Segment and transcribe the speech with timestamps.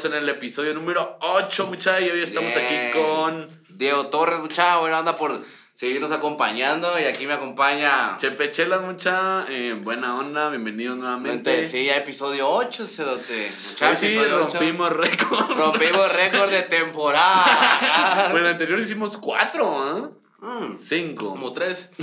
[0.00, 2.02] estamos en el episodio número 8, muchachos.
[2.02, 2.64] Y hoy estamos Bien.
[2.64, 5.42] aquí con Diego Torres, muchacho, buena onda por
[5.74, 6.98] seguirnos acompañando.
[6.98, 8.16] Y aquí me acompaña.
[8.18, 9.44] Chepe Chelas, mucha.
[9.48, 11.50] eh, buena onda, bienvenidos nuevamente.
[11.52, 13.50] Gente, sí, ya episodio 8, cerote.
[13.68, 15.58] Muchacho, sí, rompimos récord.
[15.58, 18.28] Rompimos récord de temporada.
[18.30, 21.28] Bueno, el anterior hicimos 4, Mm, 5.
[21.30, 21.90] Como tres.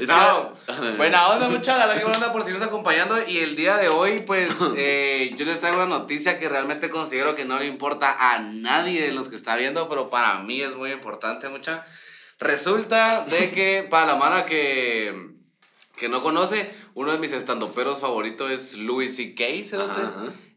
[0.00, 3.16] Es No, que- buena onda, mucha la verdad que buena onda por seguirnos acompañando.
[3.28, 7.36] Y el día de hoy, pues, eh, yo les traigo una noticia que realmente considero
[7.36, 10.74] que no le importa a nadie de los que está viendo, pero para mí es
[10.76, 11.84] muy importante, mucha.
[12.40, 15.14] Resulta de que, para la mano que,
[15.96, 19.44] que no conoce, uno de mis estandoperos favoritos es Louis C.K..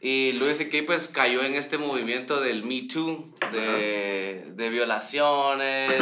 [0.02, 0.80] Y Louis C.K.
[0.88, 5.94] pues cayó en este movimiento del Me Too, de, de violaciones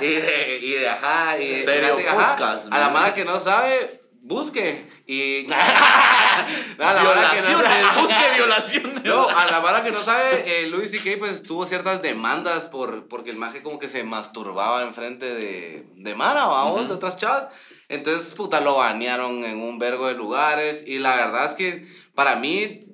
[0.00, 1.38] y, y de, y de ajá.
[1.38, 2.30] Y de- Serio ajá.
[2.36, 4.86] podcast, A la mala que no sabe, busque.
[5.06, 5.46] Y.
[6.78, 9.04] No, a la mala que no sabe- busque violaciones.
[9.04, 11.12] no, a la vara que no sabe, eh, Louis C.K.
[11.18, 16.14] pues tuvo ciertas demandas por, porque el maje como que se masturbaba enfrente de, de
[16.14, 17.48] Mara, vamos, de otras chavas.
[17.88, 20.84] Entonces, puta, lo banearon en un vergo de lugares.
[20.86, 22.84] Y la verdad es que para mí,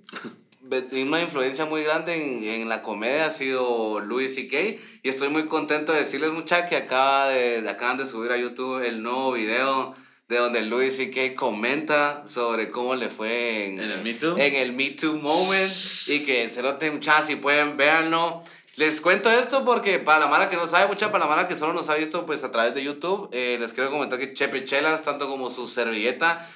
[0.93, 4.59] una influencia muy grande en, en la comedia ha sido Louis C.K.
[5.03, 8.83] Y estoy muy contento de decirles, mucha, que acaba de, acaban de subir a YouTube
[8.83, 9.95] el nuevo video
[10.29, 11.35] de donde Louis C.K.
[11.37, 14.39] comenta sobre cómo le fue en, ¿En el Me Too?
[14.39, 15.71] en el Me Too moment
[16.07, 18.43] y que cerote muchachos si pueden véanlo
[18.77, 21.55] les cuento esto porque para la mara que no sabe mucha para la mara que
[21.55, 24.65] solo nos ha visto pues a través de YouTube eh, les quiero comentar que Chepe
[24.65, 26.49] Chelas tanto como su servilleta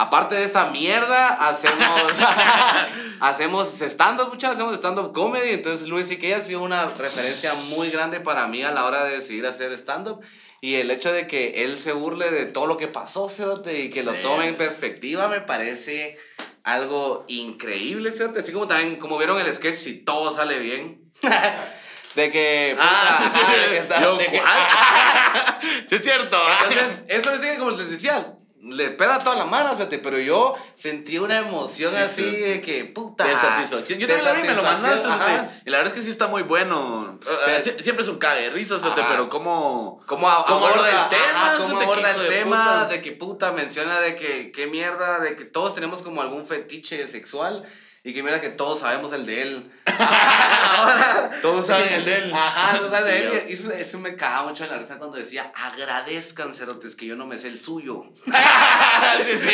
[0.00, 2.00] aparte de esta mierda hacemos
[3.20, 7.52] hacemos stand up muchachos hacemos stand up comedy entonces Luis que ha sido una referencia
[7.68, 10.20] muy grande para mí a la hora de decidir hacer stand up
[10.62, 13.90] y el hecho de que él se burle de todo lo que pasó cerote y
[13.90, 16.18] que lo tome en perspectiva me parece
[16.62, 18.40] algo increíble, ¿cierto?
[18.40, 21.10] Así como también, como vieron el sketch, si todo sale bien.
[22.14, 22.76] de que.
[22.78, 23.40] Ah, sí.
[23.42, 25.60] ajá, de que está- Yo, de que- ¿cuál?
[25.88, 26.38] Sí, es cierto.
[26.68, 29.96] Entonces, eso es como les decía, le pega a toda la mano, ¿cierto?
[30.02, 32.36] Pero yo sentí una emoción Sí, así sí.
[32.36, 33.24] de que, puta.
[33.24, 33.98] de satisfacción.
[33.98, 35.08] Yo también vi, me lo mandaste.
[35.64, 37.18] Y la verdad es que sí está muy bueno.
[37.46, 38.76] Eh, sie- Siempre es un cague risa,
[39.08, 40.00] pero como.
[40.06, 42.84] ¿Cómo, ¿Cómo aborda el tema, ajá, cómo aborda el de tema puta?
[42.86, 47.06] de que puta menciona de que qué mierda, de que todos tenemos como algún fetiche
[47.06, 47.64] sexual
[48.02, 49.72] y que mira que todos sabemos el de él.
[49.86, 52.32] Ahora, Todos saben el de él.
[52.34, 53.44] Ajá, todos saben Sí, de él.
[53.50, 57.16] Y eso, eso me cagaba mucho en la risa cuando decía agradezcan cerotes que yo
[57.16, 58.04] no me sé el suyo.
[59.40, 59.50] Sí.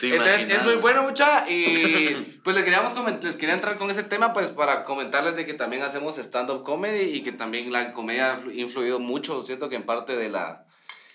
[0.00, 4.02] Te Entonces es muy bueno mucha y pues les queríamos les quería entrar con ese
[4.02, 7.92] tema pues para comentarles de que también hacemos stand up comedy y que también la
[7.92, 10.64] comedia ha flu- influido mucho, siento que en parte de la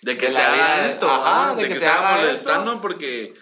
[0.03, 2.21] De que de se haga esto, ajá, de de, que que, se haga esto.
[2.25, 3.33] molestando porque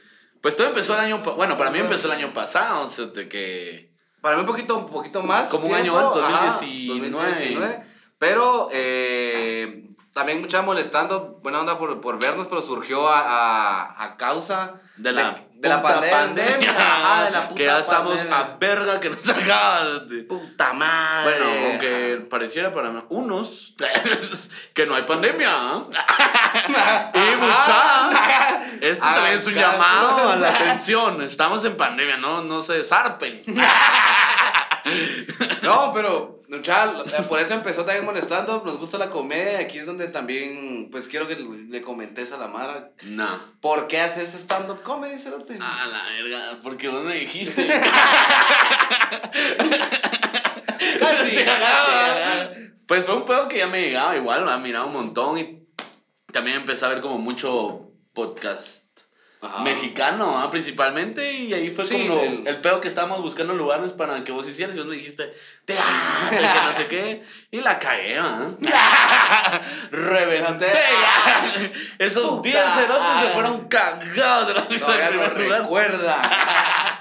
[0.43, 3.29] pues todo empezó el año bueno para mí empezó el año pasado o sea, de
[3.29, 5.47] que Para mí un poquito, un poquito más.
[5.49, 7.29] Como un año antes, ajá, 2019.
[7.29, 7.83] 2019.
[8.19, 14.17] Pero eh, también mucha molestando, buena onda por, por vernos, pero surgió a, a, a
[14.17, 16.73] causa de la de la pandemia.
[17.25, 18.39] de la puta que ya estamos pandemia.
[18.39, 19.83] a verga que nos acaba
[20.27, 21.37] Puta madre.
[21.39, 23.75] bueno, aunque pareciera para unos
[24.73, 25.49] que no hay pandemia.
[25.51, 25.83] ¿ah?
[27.13, 28.61] y mucha.
[28.81, 29.71] Este también es un caso.
[29.71, 31.21] llamado a la atención.
[31.21, 33.41] Estamos en pandemia, no, no se desarpen.
[35.61, 36.93] No, pero, mucha,
[37.29, 38.63] por eso empezó también molestando.
[38.65, 39.59] Nos gusta la comedia.
[39.59, 42.91] Aquí es donde también, pues quiero que le, comentes a la Mara.
[43.03, 43.27] No.
[43.61, 45.55] ¿Por qué haces stand-up comedy, cerote?
[45.59, 47.67] A la verga, porque vos me dijiste.
[50.99, 51.45] Casi, Sí.
[52.85, 55.65] Pues fue un pedo que ya me llegaba igual, me ha mirado un montón y
[56.31, 58.82] también empecé a ver como mucho podcast
[59.43, 59.61] Ajá.
[59.63, 60.49] mexicano, ¿ah?
[60.49, 62.57] principalmente, y ahí fue Sí, como el- el...
[62.61, 65.33] pedo que estábamos buscando lugares para que vos hicieras y vos me dijiste,
[65.65, 65.85] teatro,
[66.29, 68.49] que no sé qué, y la cagué, ¿ah?
[69.91, 70.71] Reventé.
[71.99, 72.49] Esos Puta.
[72.49, 73.21] 10 cerotes Ah.
[73.25, 75.13] se fueron cagados de la primer
[75.43, 75.59] lugar.
[75.61, 76.92] recuerda.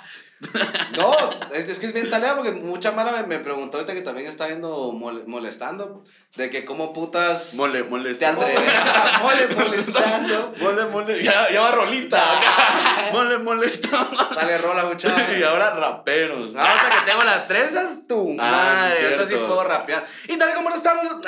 [0.96, 1.16] No,
[1.54, 4.26] es, es que es bien talea porque mucha mara me, me preguntó ahorita que también
[4.26, 6.02] está viendo mole- molestando
[6.36, 8.30] de que cómo putas Mole, te molesta.
[8.30, 8.62] atreves
[9.22, 10.52] mole molestando.
[10.60, 11.22] Mole, mole.
[11.22, 12.38] Ya, ya va rolita.
[12.38, 13.10] acá.
[13.12, 13.88] Mole, molesta.
[14.34, 15.08] Sale rola mucha.
[15.38, 16.56] y ahora raperos.
[16.56, 18.50] Ahora que tengo las trenzas, tu Ah,
[18.88, 20.04] madre, ahorita sí puedo rapear.
[20.28, 21.02] Y tal como molestando.
[21.04, 21.20] No,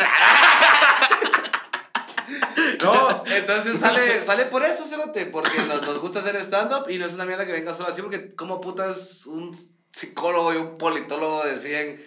[2.84, 7.06] No, entonces sale, sale por eso, Cerote, porque nos, nos gusta hacer stand-up y no
[7.06, 9.56] es una mierda que venga solo así, porque como putas un
[9.92, 12.04] psicólogo y un politólogo deciden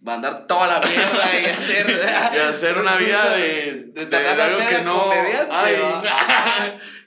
[0.00, 1.88] mandar toda la mierda y hacer...
[2.34, 3.90] Y hacer una vida de.
[3.92, 5.10] De tratar de algo
[5.50, 6.00] Ay, ¿va?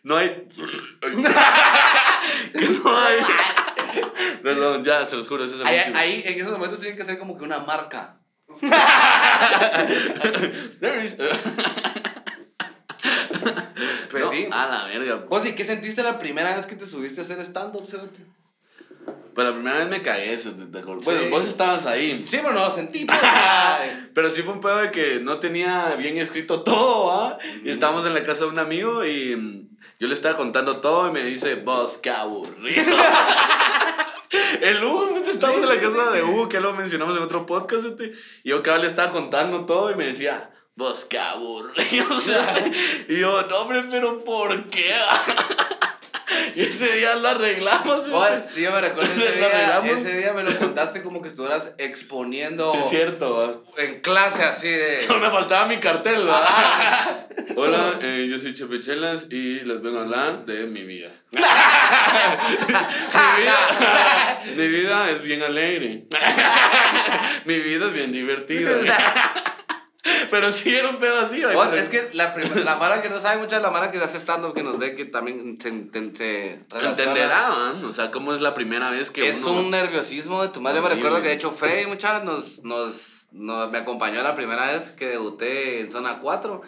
[0.03, 0.47] no hay.
[1.01, 3.18] que no hay.
[4.41, 7.06] Perdón, ya, se los juro, ese es el Ahí, ahí, en esos momentos tienen que
[7.06, 8.18] ser como que una marca.
[14.12, 14.48] Pues No, sí.
[14.52, 15.24] A la verga.
[15.30, 18.20] Osi, ¿qué sentiste la primera vez que te subiste a hacer stand-up, Cerote?
[19.34, 21.06] Pues la primera vez me cagué, ¿te te acuerdas?
[21.06, 21.30] Bueno, Sí.
[21.30, 22.22] vos estabas ahí.
[22.28, 23.06] Sí, pero no lo sentí.
[23.06, 23.20] pues.
[24.14, 27.38] Pero sí fue un pedo de que no tenía bien escrito todo, ¿ah?
[27.64, 31.08] Y estábamos en la casa de un amigo y mm, yo le estaba contando todo
[31.08, 32.84] y me dice, vos, qué aburrido.
[34.62, 35.30] El Hugo, ¿sí?
[35.32, 38.12] estábamos en la casa de Hugo, que lo mencionamos en otro podcast, ¿sí?
[38.44, 42.19] y yo cada vez le estaba contando todo y me decía, vos, qué aburrido.
[42.19, 42.33] ¿sí?
[43.09, 44.94] Y yo, no, hombre, pero ¿por qué?
[46.56, 48.06] Y ese día lo arreglamos.
[48.06, 48.12] ¿sí?
[48.53, 52.71] Sí, yo me recuerdo ese día, ese día me lo contaste como que estuvieras exponiendo
[52.71, 55.01] Sí, es cierto, en clase así de...
[55.01, 57.27] Solo me faltaba mi cartel, ¿verdad?
[57.56, 61.09] Hola, eh, yo soy Chepechelas y les vengo a hablar de mi vida.
[61.31, 61.39] mi,
[63.41, 66.06] vida mi vida es bien alegre.
[67.45, 68.71] mi vida es bien divertida.
[70.31, 71.44] Pero sí era un pedo así,
[71.75, 74.53] es que la, la mara que no sabe mucho de la mara que hace stand-up,
[74.53, 75.69] que nos ve, que también se,
[76.15, 76.59] se.
[76.81, 77.89] Entenderá, ¿no?
[77.89, 79.59] O sea, cómo es la primera vez que Es uno...
[79.59, 80.81] un nerviosismo de tu madre.
[80.81, 84.89] Me recuerdo que de hecho Freddy, muchachos, nos, nos, nos, me acompañó la primera vez
[84.89, 86.62] que debuté en zona 4.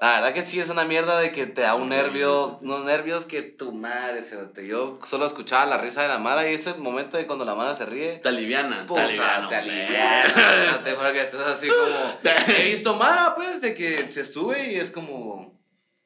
[0.00, 3.24] La verdad que sí es una mierda de que te da un nervio, unos nervios
[3.24, 6.74] que tu madre se te Yo solo escuchaba la risa de la Mara y ese
[6.74, 8.18] momento de cuando la Mara se ríe.
[8.18, 9.48] Te aliviana, te Puta, aliviana.
[9.48, 12.18] te aliviana, te juro que estás así como.
[12.58, 15.58] He visto Mara, pues, de que se sube y es como.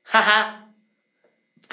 [0.04, 0.66] Jaja.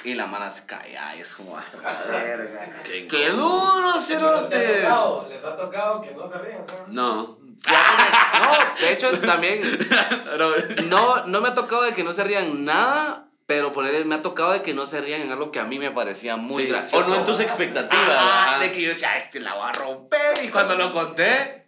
[0.04, 1.56] Y la Mara se cae, ay, es como.
[2.10, 2.70] verga.
[2.84, 4.80] Qué ¡Qué duro, ¿Les ha cerote!
[4.82, 5.28] tocado?
[5.30, 6.66] ¿Les ha tocado que no se rían?
[6.88, 7.38] no?
[7.66, 7.74] No.
[8.38, 9.62] No, de hecho, también.
[10.90, 14.22] No, no me ha tocado de que no se rían nada, pero ponerle, me ha
[14.22, 16.70] tocado de que no se rían en algo que a mí me parecía muy Sí,
[16.70, 17.06] gracioso.
[17.06, 18.08] O no en tus expectativas.
[18.10, 18.60] Ajá, ajá.
[18.60, 20.44] de que yo decía, "Ah, este la voy a romper.
[20.44, 21.68] Y cuando lo conté,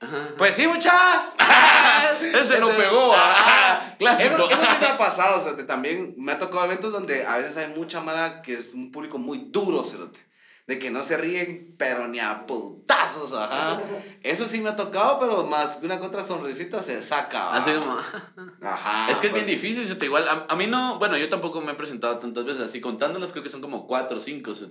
[0.00, 0.28] Ajá.
[0.36, 0.92] pues sí, mucha.
[2.20, 3.94] Ese no pegó, ajá.
[3.98, 4.48] Clásico.
[4.48, 7.56] Eso, me ha pasado, o sea, que también me ha tocado eventos donde a veces
[7.56, 10.26] hay mucha mala que es un público muy duro, cerote.
[10.68, 13.80] De que no se ríen, pero ni a putazos, ajá.
[14.22, 17.52] Eso sí me ha tocado, pero más que una otra sonrisita se saca.
[17.54, 17.96] Así como...
[18.60, 19.10] Ajá.
[19.10, 19.60] es que es bien pues.
[19.60, 19.96] difícil, ¿sí?
[20.04, 20.28] igual.
[20.28, 23.42] A, a mí no, bueno, yo tampoco me he presentado tantas veces así, contándolas creo
[23.42, 24.66] que son como cuatro o cinco, ¿sí?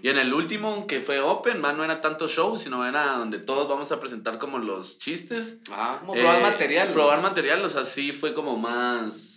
[0.00, 3.40] Y en el último, que fue Open, man, no era tanto show, sino era donde
[3.40, 5.58] todos vamos a presentar como los chistes.
[5.72, 6.92] Ajá, como probar Eh, material.
[6.92, 9.31] Probar material, o sea, sí fue como más...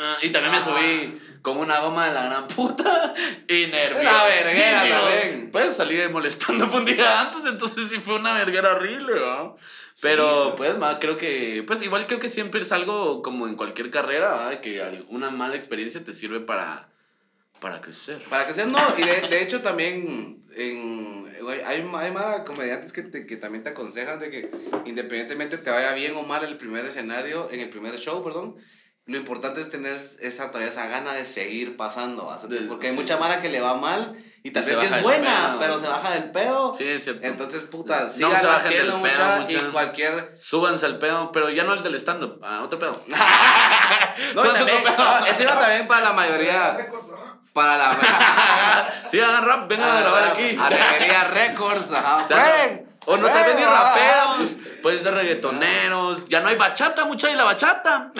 [0.00, 0.64] Ah, y también me Ah.
[0.64, 3.14] subí con una goma de la gran puta
[3.48, 4.02] y nervioso.
[4.04, 5.50] La verguera también.
[5.52, 9.56] Pues salí molestando un día antes, entonces sí fue una verguera horrible, ¿no?
[10.00, 10.54] Pero, sí.
[10.56, 14.30] pues, ma, creo que, pues, igual creo que siempre es algo como en cualquier carrera,
[14.36, 14.60] ¿verdad?
[14.60, 16.88] Que una mala experiencia te sirve para,
[17.60, 18.18] para crecer.
[18.30, 21.28] Para sea, no, y de, de hecho también en,
[21.66, 24.50] hay, hay mara comediantes que, te, que también te aconsejan de que
[24.84, 28.56] independientemente te vaya bien o mal el primer escenario, en el primer show, perdón,
[29.08, 32.30] lo importante es tener esa, todavía esa gana de seguir pasando,
[32.68, 33.20] porque hay sí, mucha sí.
[33.20, 35.58] mara que le va mal y tal vez sí es buena, pedo.
[35.58, 36.74] pero se baja del pedo.
[36.74, 37.26] Sí, es cierto.
[37.26, 39.52] Entonces, puta, No sigan se bajen haciendo del pedo, mucha, mucha.
[39.56, 40.32] y cualquier...
[40.36, 42.92] Súbanse al pedo, pero ya no el del stand-up, a otro pedo.
[44.34, 45.20] No, Súbanse también, otro pedo.
[45.20, 46.88] no, iba también para la mayoría,
[47.54, 48.92] para la...
[49.10, 50.54] Sí, hagan rap, vengan a grabar aquí.
[50.60, 52.16] Alegría Records, ajá.
[52.18, 52.88] O sea, no- ¡Ven!
[53.10, 53.70] O no tal vez ni ¡Ven!
[53.70, 56.26] raperos, pueden ser reggaetoneros.
[56.26, 58.10] Ya no hay bachata, mucha y la bachata.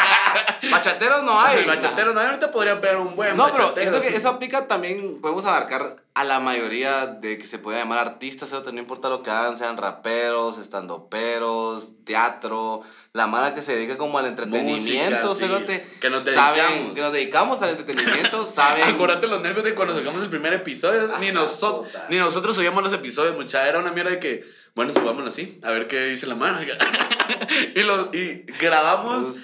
[0.70, 1.60] Bachateros no hay.
[1.60, 4.68] El bachatero no hay, ahorita podría pegar un buen No, pero esto que, eso aplica
[4.68, 9.22] también, podemos abarcar a la mayoría de que se puede llamar artistas, no importa lo
[9.22, 15.58] que hagan, sean raperos, estandoperos, teatro, la mara que se dedica como al entretenimiento, Música,
[15.66, 16.94] sí, que nos saben- dedicamos.
[16.94, 18.84] que nos dedicamos al entretenimiento, saben...
[18.84, 21.08] Acuérdate los nervios de cuando sacamos el primer episodio.
[21.20, 22.06] Ni, Ajá, noso- puta.
[22.10, 23.66] ni nosotros subíamos los episodios, mucha.
[23.66, 26.58] Era una mierda de que, bueno, subámoslo así, a ver qué dice la mano.
[27.74, 29.36] y, lo, y grabamos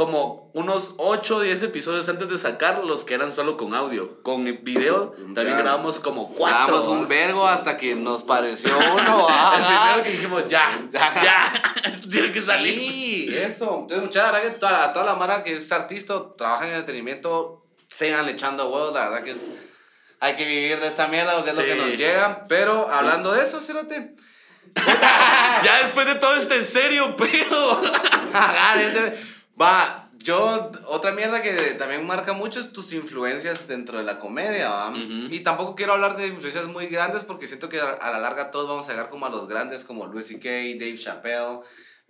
[0.00, 4.22] como unos 8 o 10 episodios antes de sacar los que eran solo con audio.
[4.22, 5.62] Con video también Ya.
[5.62, 6.56] grabamos como 4.
[6.68, 9.28] Grabamos un vergo hasta que nos pareció uno.
[9.28, 9.82] El ajá.
[9.92, 11.52] primero que dijimos, ya, ya,
[12.10, 12.78] tiene que salir.
[12.78, 13.80] Sí, eso.
[13.82, 16.76] Entonces, mucha la verdad que toda, a toda la mara que es artista trabaja en
[16.76, 19.36] entretenimiento, sigan echando huevos, la verdad que
[20.20, 22.46] hay que vivir de esta mierda porque es lo que nos llega.
[22.48, 24.14] Pero hablando de eso, Cerote.
[25.62, 27.82] Ya después de todo este serio pedo.
[29.60, 34.68] Va, Yo, otra mierda que también marca mucho es tus influencias dentro de la comedia,
[34.68, 34.92] ¿va?
[35.30, 38.68] Y tampoco quiero hablar de influencias muy grandes porque siento que a, la larga todos
[38.68, 40.48] vamos a llegar como a los grandes como Louis C.K.,
[40.78, 41.60] Dave Chappelle,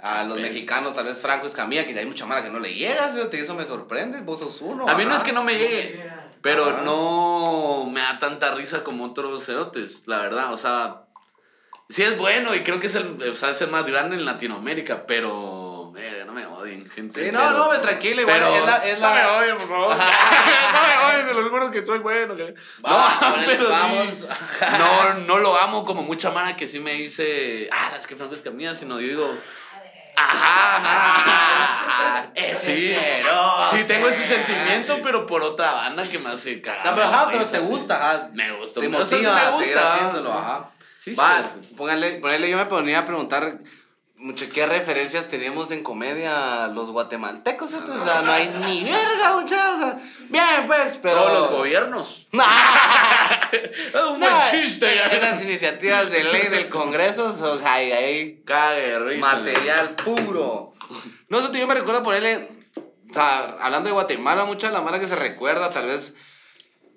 [0.03, 3.11] a los mexicanos, tal vez Franco Escamilla, que hay mucha mara que no le llega,
[3.13, 3.21] ¿sí?
[3.33, 4.89] eso me sorprende, vos sos uno.
[4.89, 9.05] A mí no es que no me llegue, pero no me da tanta risa como
[9.05, 11.05] otros cerotes, la verdad, o sea,
[11.89, 14.25] sí es bueno y creo que es el, o sea, es el más grande en
[14.25, 15.60] Latinoamérica, pero,
[16.31, 17.25] no me odien, gente.
[17.27, 18.77] Sí, no, pero- no, me tranquilo, igual pero es la...
[18.79, 19.09] Es la...
[19.09, 19.97] No me odien, por favor.
[20.73, 22.37] no me odien, se los juro que soy bueno.
[22.37, 23.71] que- Va, no, pero sí.
[23.71, 24.27] vamos.
[24.79, 28.35] No, no lo amo como mucha mara que sí me dice, ah, es que Franco
[28.35, 29.39] Escamilla, sino yo digo,
[30.17, 31.17] ajá, ajá,
[32.21, 32.31] ajá.
[32.35, 32.97] Ese Sí,
[33.77, 36.87] sí tengo ese sentimiento, pero por otra banda que me hace cagar.
[36.87, 37.65] No, pero, ajá, pero te sí.
[37.65, 38.29] gusta, ajá.
[38.33, 40.39] Me gusta, Te sí motiva me gusta, haciéndolo, sí.
[40.39, 40.71] ajá.
[40.97, 41.75] Sí, Va, sí.
[41.77, 43.59] póngale, ponele, yo me ponía a preguntar
[44.21, 49.35] mucho qué referencias tenemos en comedia los guatemaltecos, entonces, o sea, no hay ni verga,
[49.35, 49.75] muchachos.
[49.75, 49.99] O sea,
[50.29, 51.17] bien, pues, pero...
[51.17, 52.27] Todos los gobiernos.
[53.53, 54.87] Es un buen No, chiste.
[55.17, 59.27] Esas iniciativas de ley del Congreso son ay, ay, Cague de risa.
[59.27, 60.73] material puro.
[61.29, 62.49] No sé, yo me recuerdo ponerle.
[63.11, 66.15] O sea, hablando de Guatemala, mucha de la mara que se recuerda, tal vez.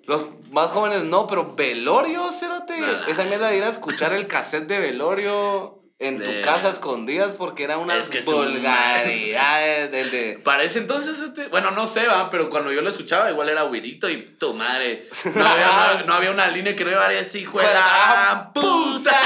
[0.04, 2.78] Los más jóvenes no, pero velorio, cerote.
[2.78, 3.06] Nah.
[3.08, 6.70] Esa mierda de ir a escuchar el cassette de velorio en tu De- casa a
[6.70, 10.38] escondidas porque era unas Es que vulgaridades del de.
[10.44, 13.62] Para ese entonces, este, bueno, no sé, va, pero cuando yo lo escuchaba, igual era
[13.62, 15.06] güirito y tu madre.
[15.34, 18.50] No había, no, no había una línea que no iba a decir, hijo de la
[18.54, 19.16] puta.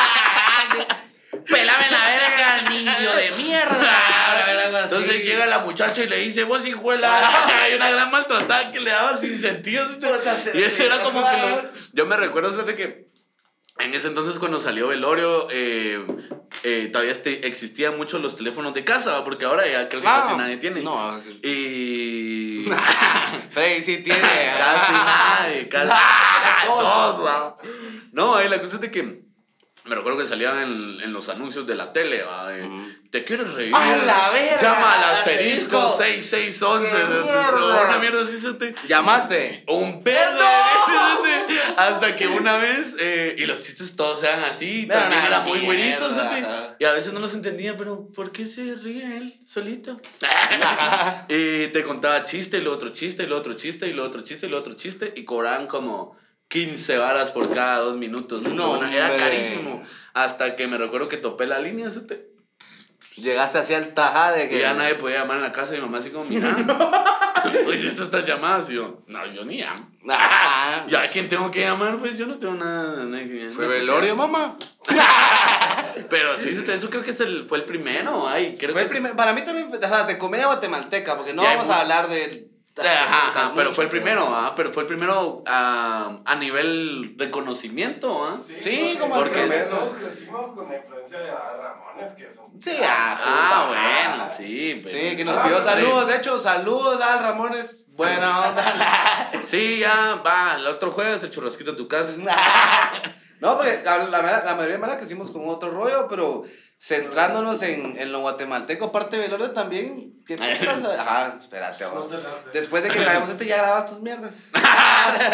[1.47, 4.83] ¡Pélame la verga, niño de mierda!
[4.85, 7.63] Entonces llega la muchacha y le dice, vos hijo de la...
[7.63, 9.85] Hay una gran maltratada que le daba sin sentido.
[9.85, 11.37] este- Y ese era como que...
[11.37, 13.09] lo- Yo me recuerdo, fíjate que
[13.81, 16.05] en ese entonces cuando salió Velorio, eh,
[16.65, 20.23] eh, todavía este, existían mucho los teléfonos de casa, porque ahora ya creo que Ah,
[20.25, 20.83] casi nadie tiene.
[20.83, 21.21] no.
[21.43, 22.65] Y...
[23.51, 24.21] Freddy sí tiene.
[24.59, 25.93] casi nadie, casi
[26.67, 27.55] todos.
[28.13, 29.28] No, ahí la cosa es de que
[29.89, 32.49] me recuerdo que salían en, en los anuncios de la tele, ¿va?
[32.49, 32.69] De,
[33.11, 33.75] ¿Te quieres reír?
[33.75, 34.61] ¡A la verga!
[34.61, 36.03] Llama al asterisco Asterisco.
[36.29, 36.91] 6611.
[36.91, 37.85] ¡Qué de- de- mierda!
[37.89, 38.75] Una mierda así se te...
[38.87, 39.65] ¿Llamaste?
[39.69, 41.23] Un perro ¡No!
[41.23, 41.73] de veces, ¿sí?
[41.77, 45.61] hasta que una vez eh, y los chistes todos eran así Pero también eran muy
[45.91, 46.77] ajá.
[46.79, 49.99] y a veces no los entendía pero ¿por qué se ríe él solito?
[51.29, 54.21] y te contaba chiste y lo otro chiste y lo otro chiste y lo otro
[54.23, 56.17] chiste y lo otro chiste y cobraban como
[56.49, 59.83] 15 varas por cada dos minutos No, Una- era carísimo
[60.15, 62.01] hasta que me recuerdo que topé la línea ¿sí?
[63.17, 64.61] Llegaste así al tajá de y que.
[64.61, 66.57] ya nadie podía llamar en la casa y mi mamá así como mira
[67.65, 71.51] tú hiciste estas llamadas y yo no yo ni llamo Ah, ya, ¿a quién tengo
[71.51, 71.99] que llamar?
[71.99, 73.05] Pues yo no tengo nada.
[73.05, 73.23] nada-
[73.55, 74.57] Fue que velorio, mamá.
[76.11, 78.27] Pero sí, eso creo que es el, fue el primero.
[78.27, 81.43] Ay, creo Fue el primer, para mí también, o sea, de comedia guatemalteca, porque no
[81.43, 82.48] vamos a hablar de.
[82.87, 87.15] Ajá, ajá, pero fue el muchos, primero, ah, pero fue el primero ah, a nivel
[87.19, 88.37] reconocimiento, ¿ah?
[88.61, 89.69] Sí, como el Porque- primero.
[89.69, 92.47] Todos crecimos con la influencia de Adal Ramones, que son.
[92.63, 94.29] Sí, ah, Ah, puta, bueno, ah.
[94.37, 94.81] sí.
[94.85, 95.65] pero- Sí, que nos Ah, pidió sí.
[95.65, 96.07] saludos.
[96.07, 97.85] De hecho, saludos al Ramones.
[97.89, 98.63] Buena onda.
[99.45, 102.17] Sí, ya, va, el otro jueves el churrasquito en tu casa.
[103.41, 106.43] no, porque la, la, la mayoría de manera crecimos con otro rollo, pero
[106.81, 110.15] centrándonos en, en lo guatemalteco, aparte de velorio también.
[110.27, 110.85] ¿Qué putas?
[110.99, 112.11] Ajá, espérate, vamos.
[112.53, 114.51] Después de que grabemos este, ya grabas tus mierdas.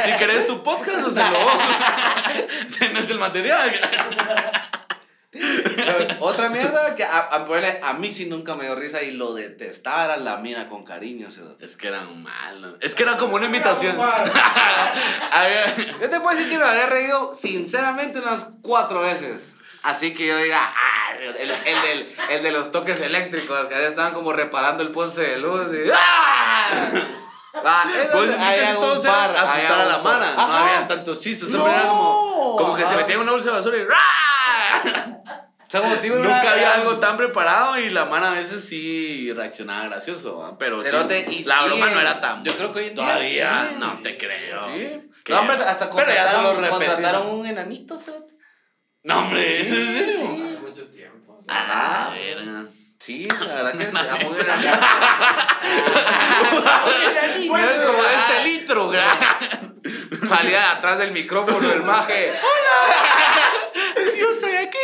[0.05, 1.39] Si querés tu podcast, hacelo.
[2.79, 3.73] Tienes el material.
[5.33, 9.11] Pero Otra mierda que a, a, ponerle- a mí sí nunca me dio risa y
[9.11, 11.27] lo detestaba era la mina con cariño.
[11.61, 12.77] Es que eran malos.
[12.81, 13.97] Es que era como una imitación.
[13.97, 14.31] Omar.
[15.33, 19.53] Había- Yo te puedo decir que me habría reído sinceramente unas cuatro veces.
[19.85, 24.33] Así que yo diga, ah, el, el, el de los toques eléctricos, que estaban como
[24.33, 25.67] reparando el poste de luz.
[25.73, 26.69] Y, ¡ah!
[27.67, 30.35] Ah, Pues es que hay casi algún todos eran par, hay asustar a la mara.
[30.35, 31.50] No habían tantos chistes.
[31.50, 33.81] No, Siempre era como, como que se metían en una bolsa de basura y
[36.03, 40.57] digo, Nunca había algo tan preparado y la mara a veces sí reaccionaba gracioso.
[40.59, 42.45] Pero sí, Cerote, y la broma no era tan.
[42.45, 43.76] Yo creo que hoy en día Todavía sí.
[43.79, 44.61] no te creo.
[45.29, 48.34] No, hombre, hasta Pero ya solo contrataron, contrataron un enanito, cerote.
[49.04, 49.64] No, hombre.
[49.64, 50.23] Sí, sí.
[50.49, 51.37] Hace mucho tiempo.
[51.38, 51.46] sí.
[51.49, 52.66] Ah, verga.
[52.99, 54.34] Sí, la verdad que se enanito.
[57.49, 58.92] Mira como este litro,
[60.26, 62.30] Salía de atrás del micrófono el maje.
[64.18, 64.78] Yo estoy aquí.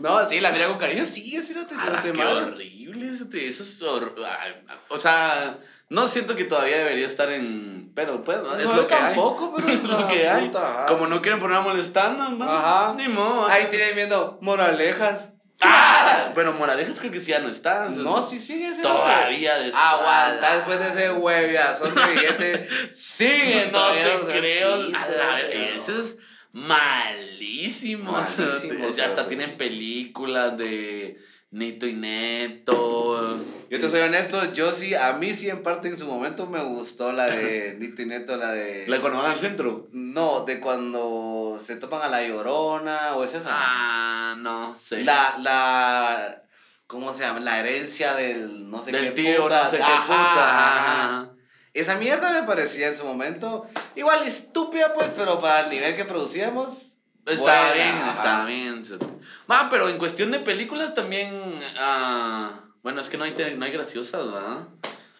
[0.00, 2.52] No, sí, la mira con cariño, sí, sí, no te Ah, qué mal.
[2.52, 3.08] horrible.
[3.08, 4.54] Eso, te- eso es hor- ay,
[4.88, 5.56] O sea,
[5.90, 7.92] no siento que todavía debería estar en.
[7.94, 8.56] Pero pues, ¿no?
[8.56, 9.62] es No, lo que tampoco, hay.
[9.64, 10.46] pero es o sea, lo que hay.
[10.46, 10.86] puta.
[10.86, 12.94] Como no quieren poner a molestar, no, Ajá.
[12.96, 13.48] Ni modo.
[13.48, 15.30] Ahí tienen viendo moralejas.
[15.60, 18.04] Ah, pero moralejas creo que sí ya no están.
[18.04, 22.68] No, sí sigue ese Todavía de Aguanta después de ese hueviazón de billete.
[22.92, 24.76] Sigue no todavía, te o sea, creo.
[24.76, 24.92] sí,
[25.74, 26.16] Ese es
[26.52, 28.12] malísimo.
[28.12, 29.28] Malísimo, ya hasta sí.
[29.28, 31.18] tienen películas de
[31.50, 33.38] Nito y Neto.
[33.70, 36.62] Yo te soy honesto, yo sí, a mí sí en parte en su momento me
[36.62, 38.84] gustó la de Nito y Neto, la de...
[38.86, 39.88] La cuando van al centro.
[39.92, 43.48] No, de cuando se topan a la llorona, o es esa.
[43.52, 45.04] Ah, no sé.
[45.04, 46.42] La, la,
[46.86, 47.40] ¿cómo se llama?
[47.40, 49.64] La herencia del no sé Del qué tío, puta.
[49.64, 50.48] no sé qué Ajá, puta.
[50.48, 51.04] ajá.
[51.04, 51.30] ajá.
[51.74, 56.04] Esa mierda me parecía en su momento igual estúpida, pues, pero para el nivel que
[56.04, 56.87] producíamos.
[57.28, 58.82] Estaba buena, bien, estaba bien.
[59.48, 61.32] Ah, pero en cuestión de películas también.
[61.78, 62.50] ah,
[62.82, 64.60] bueno, es que no hay, no hay graciosas, ¿verdad?
[64.60, 64.68] No,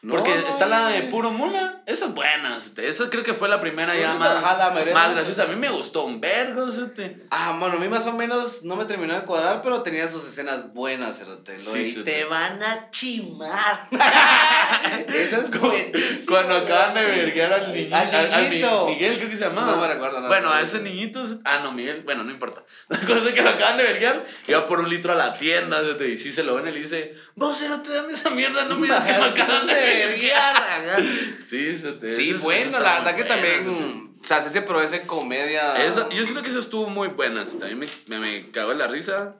[0.06, 1.02] Porque no, está la de.
[1.04, 1.82] Puro Mula.
[1.86, 2.56] Esa es buena.
[2.56, 4.42] este, Esa creo que fue la primera ya más,
[4.94, 5.42] más graciosa.
[5.42, 6.68] A mí me gustó un vergo.
[6.68, 7.26] este.
[7.30, 10.24] Ah, bueno, a mí más o menos no me terminó de cuadrar, pero tenía sus
[10.26, 11.54] escenas buenas, Cerote.
[11.54, 12.24] Lo Sí, sí, te sí.
[12.30, 13.88] van a chimar.
[15.08, 15.46] Esa es.
[16.28, 17.96] Cuando acaban de verguear al niñito.
[17.96, 18.86] Al niñito.
[18.88, 19.72] Miguel creo que se llamaba.
[19.72, 21.22] No me recuerdo, no Bueno, a ese niñito.
[21.44, 22.02] Ah, no, Miguel.
[22.04, 22.62] Bueno, no importa.
[22.88, 24.24] La cosa es que lo acaban de verguear.
[24.46, 25.80] Iba por un litro a la tienda.
[25.82, 28.64] este, Y sí se lo ven y le dice: Vos, no te dame esa mierda.
[28.66, 31.02] No miras que me acaban de verguear.
[31.02, 32.14] Sí, Sí, se te.
[32.14, 34.08] sí esas- bueno, esas la verdad que también.
[34.20, 35.72] O sea, se pero ese comedia.
[35.84, 37.44] Eso- yo siento que eso estuvo muy buena.
[37.44, 39.36] También me, me, me cagó en la risa.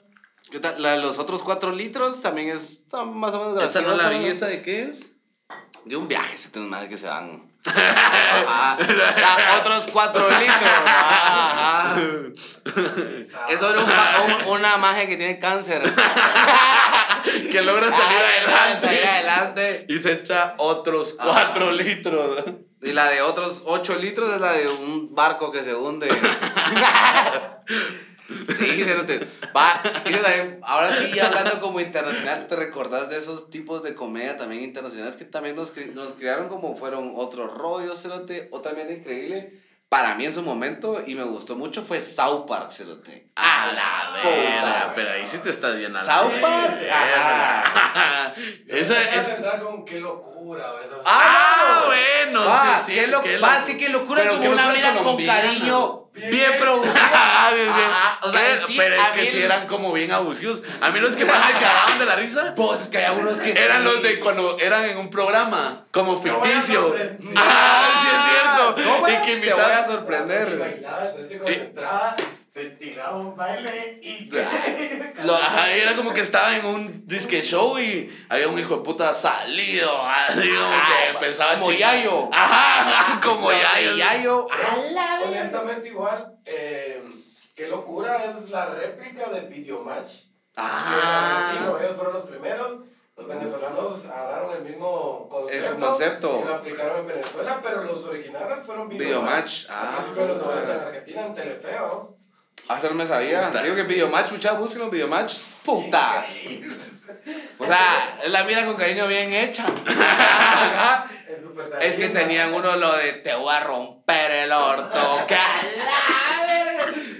[0.79, 3.83] La de los otros cuatro litros también es más o menos ¿Esa graciosa.
[3.83, 4.27] no la vi?
[4.27, 5.05] ¿Esa de qué es?
[5.85, 7.48] De un viaje se tiene más que se van.
[7.67, 8.77] Ajá.
[8.81, 10.63] Ya, otros cuatro litros.
[10.87, 11.97] Ajá.
[13.49, 15.83] Es sobre un pa- un- una magia que tiene cáncer.
[17.51, 18.87] que logra salir Ah, adelante.
[18.87, 19.87] salir adelante.
[19.89, 22.45] Y se echa otros cuatro litros.
[22.81, 26.09] Y la de otros 8 litros es la de un barco que se hunde.
[28.29, 29.21] sí, se te
[29.57, 34.63] Va, también, ahora sí, hablando como internacional, ¿te recordás de esos tipos de comedia también
[34.63, 38.49] internacionales que también nos, nos criaron como fueron otros rollos, cerote?
[38.53, 39.68] Otra mierda increíble.
[39.89, 43.29] Para mí en su momento, y me gustó mucho, fue South Park, cerote.
[43.37, 44.35] A la Puta.
[44.37, 46.01] verga, pero ahí sí te estás llenando.
[46.01, 48.35] South Park, ajá.
[48.69, 49.27] Esa es.
[49.63, 50.99] con qué locura, ¿verdad?
[51.07, 52.95] Ah, bueno, Va, sí, sí.
[53.01, 56.53] qué lo- qué lo- que qué locura es como una vida con cariño, Bien bien
[56.61, 57.11] producida.
[57.41, 60.11] Ah, o sea, pero, sí, pero a es que mí sí el- eran como bien
[60.13, 60.61] abusivos.
[60.83, 63.39] A mí los que más me cagaban de la risa Pues es que hay unos
[63.41, 63.85] que eran sí.
[63.85, 66.95] los de cuando eran en un programa como a ficticio.
[67.37, 68.48] Ah, sí es cierto.
[69.09, 70.85] Y que Te voy a sorprender.
[72.53, 74.31] se tiraba un baile y.
[75.25, 78.83] Lo- ajá, era como que estaba en un disque show y había un hijo de
[78.83, 81.73] puta salido, así como Ajá, que empezaba como.
[81.73, 82.31] Yayo.
[82.33, 83.97] Ajá, como Yayo.
[83.97, 84.47] Yayo.
[85.25, 87.03] Honestamente, igual, eh,
[87.55, 90.25] qué locura es la réplica de Videomatch.
[90.57, 91.53] Ah.
[91.79, 92.79] Que ellos fueron los primeros.
[93.19, 96.41] Los venezolanos agarraron el mismo concepto, El concepto.
[96.41, 100.15] y lo aplicaron en Venezuela, pero los originales fueron Videomatch, A ah.
[100.15, 102.11] de los 90 en Argentina, en Telefe, vamos.
[102.69, 103.51] Hasta no me sabía.
[103.51, 105.37] Digo que Videomatch, muchachos, busquen Videomatch.
[105.65, 106.25] Puta.
[107.59, 109.67] O sea, es la vida con cariño bien hecha.
[111.81, 114.99] Es que tenían uno lo de te voy a romper el orto.
[115.27, 115.37] ¡Que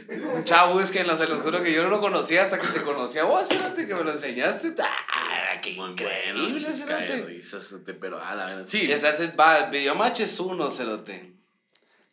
[0.09, 0.39] la verga!
[0.39, 3.25] Muchachos, búsquenlo, se los juro que yo no lo conocía hasta que te conocí a
[3.25, 4.75] vos, fíjate que me lo enseñaste.
[4.81, 7.27] Ah, qué Muy increíble, bueno, se cae de cerote.
[7.27, 8.65] risa, cerote, pero a la verdad.
[8.67, 11.35] Sí, Y esta es, va, Videomatch es uno, cerote.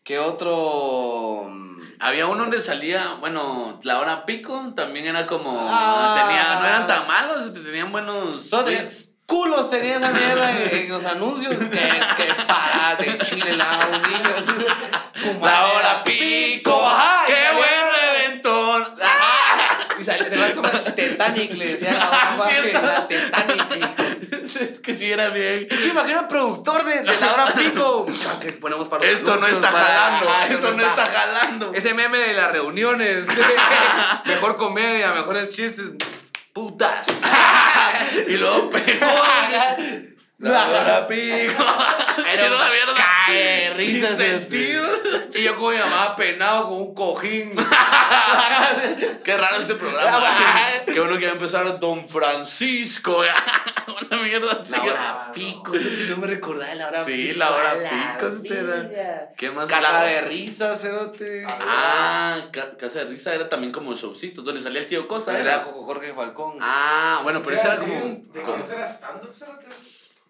[0.04, 1.50] ¿Qué otro?
[2.00, 5.58] había uno donde salía, bueno, la hora pico también era como.
[5.60, 6.26] Ah.
[6.28, 8.50] tenía, no eran tan malos, tenían buenos.
[9.26, 14.02] Culos tenía esa mierda en, en los anuncios que, que para de Chile la un
[14.04, 15.40] niño.
[15.42, 17.05] La hora pico, ajá.
[21.16, 23.86] Titanic, le decía la mamá que la Titanic.
[24.62, 25.68] es que sí era bien.
[25.70, 28.06] Yo imagino el productor de, de la hora pico.
[28.42, 31.72] Que ponemos para los Esto no está para- jalando, esto no está jalando.
[31.74, 33.26] Ese meme de las reuniones.
[34.26, 35.86] Mejor comedia, mejores chistes.
[36.54, 37.08] Putas.
[38.28, 39.08] y luego pegó.
[40.52, 41.66] La hora pico.
[42.34, 42.94] Era una mierda.
[42.96, 44.86] Cae, risa, Sin sentido.
[45.34, 47.56] Y yo con mi mamá penado con un cojín.
[49.24, 50.28] Qué raro este programa.
[50.86, 53.22] que uno quiere empezar Don Francisco.
[54.12, 54.72] Una mierda así.
[54.72, 57.40] La hora pico, eso que no me recordaba de la hora Sí, pico.
[57.40, 58.32] la hora pico.
[59.38, 59.66] ¿Qué más?
[59.68, 61.46] Casa de risa, cerote.
[61.48, 65.38] Ah, Ca- Casa de Risa era también como showcito, donde salía el tío Costa.
[65.40, 65.60] Era.
[65.60, 66.58] Jorge Falcón.
[66.62, 67.94] Ah, bueno, pero ese era como.
[67.94, 69.66] ¿De qué era stand-up, cerote?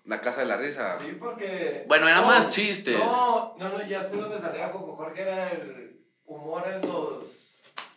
[0.05, 0.97] La casa de la risa.
[0.99, 1.83] Sí, porque.
[1.87, 2.97] Bueno, era más chistes.
[2.97, 7.41] No, no, no, ya sé dónde salía Coco Jorge, era el humor en los.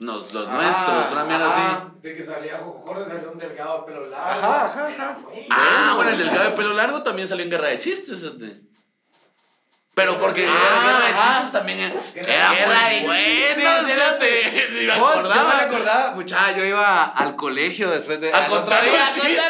[0.01, 1.89] Nos, los nuestros, una mierda así.
[2.01, 4.27] De que salía Jorge, salió un delgado de pelo largo.
[4.31, 5.19] Ajá, ajá, Era ajá.
[5.51, 8.23] Ah, bueno, el delgado de pelo largo también salió en Guerra de Chistes.
[8.23, 8.61] este.
[9.95, 10.53] Pero porque Ah,
[10.85, 11.33] Guerra de.
[11.35, 13.13] Chistes también era, Guerra era de bueno.
[13.13, 13.59] Chistes,
[14.87, 15.55] me Vos, yo acordaba.
[15.55, 18.33] me recordaba, muchacha, yo iba al colegio después de.
[18.33, 19.43] Al a contar los chistes.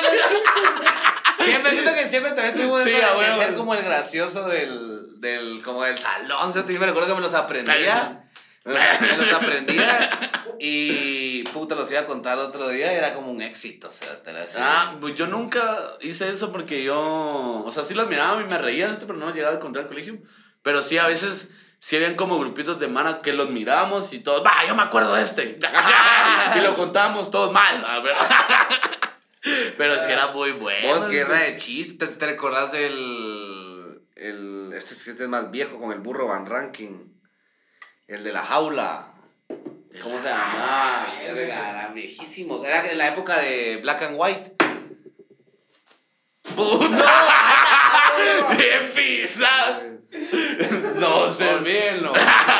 [1.38, 4.48] Siempre siento que siempre también tuvimos Sí, eso de, a de ser como el gracioso
[4.48, 6.60] del, del, como del salón, ¿sí?
[6.78, 8.24] Me recuerdo que me los aprendía.
[8.64, 10.10] Me los, aprendía
[10.58, 14.22] y puta los iba a contar otro día y era como un éxito, o sea,
[14.22, 14.32] te.
[14.58, 18.58] Ah, pues yo nunca hice eso porque yo, o sea, sí los miraba y me
[18.58, 20.18] reía, pero no llegaba a encontrar al colegio.
[20.62, 21.48] Pero sí, a veces,
[21.78, 25.14] sí habían como grupitos de mana que los miramos y todos, va, yo me acuerdo
[25.14, 25.58] de este.
[26.56, 27.84] y lo contábamos todos mal,
[29.76, 30.88] pero sí era muy bueno.
[30.88, 34.02] Vos, guerra de chistes, ¿te recordás del.
[34.16, 37.08] El, este, este es más viejo con el burro Van Ranking?
[38.06, 39.12] El de la jaula.
[40.02, 41.06] ¿Cómo se llamaba?
[41.22, 42.64] Era viejísimo.
[42.64, 44.56] Era en la época de Black and White.
[46.56, 46.88] ¡Puto!
[48.56, 49.82] ¡Bien pisa!
[50.96, 51.48] No sé.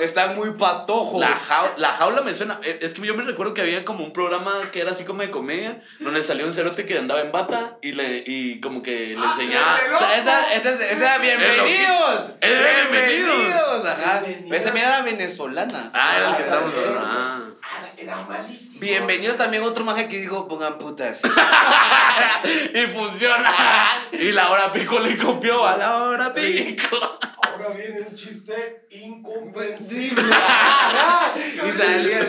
[0.00, 1.20] Están muy patojos.
[1.20, 2.58] La, jau- la jaula me suena.
[2.62, 5.22] eh, Es que yo me recuerdo que había como un programa que era así como
[5.22, 9.16] de comedia, donde salió un cerote que andaba en bata y, le, y como que
[9.18, 9.78] le enseñaba.
[9.78, 12.32] qué O sea, esa, esa, esa, esa era bienvenidos.
[12.40, 13.86] Era bienvenidos.
[13.86, 14.20] Ajá.
[14.20, 14.56] Bienvenidos.
[14.60, 15.90] Esa mía era venezolana.
[15.92, 17.00] Ah, era el que Ah, estábamos hablando.
[17.02, 17.40] Ah.
[17.62, 18.80] Ah, Era malísimo.
[18.80, 21.20] Bienvenidos también otro maje que dijo pongan putas.
[22.74, 23.54] y funciona.
[24.12, 27.18] Y la hora pico le copió a la hora pico.
[27.62, 30.22] Ahora viene un chiste incomprensible.
[31.66, 32.20] y salía.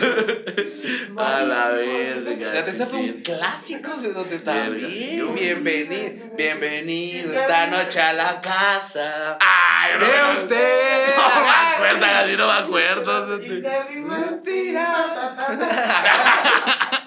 [1.16, 2.32] A la verga.
[2.40, 4.64] O sea, este fue un clásico, cerote Verga.
[4.64, 5.34] también.
[5.34, 9.38] Bienvenido, bienvenido esta noche a la casa.
[9.40, 11.14] Ay, no, De usted.
[11.16, 13.42] No me acuerdo, así no me acuerdo.
[13.42, 14.86] Y te di mentira.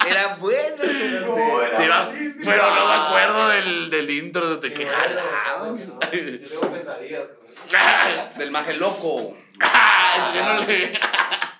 [0.08, 0.76] Era bueno,
[1.26, 2.42] No, era Sí, va- malísimo.
[2.44, 7.22] pero no me acuerdo del, del intro de que bueno, Yo tengo pesadillas.
[8.36, 9.36] Del maje loco.
[9.60, 11.00] Ay, yo no le.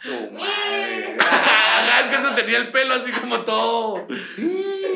[0.02, 1.16] Tu madre.
[1.20, 4.06] Ah, es que se tenía el pelo así como todo.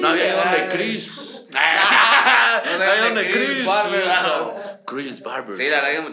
[0.01, 1.27] No había ido donde Chris.
[2.63, 3.67] No había donde Chris.
[4.87, 5.57] Chris Barber.
[5.57, 6.13] Sí, la verdad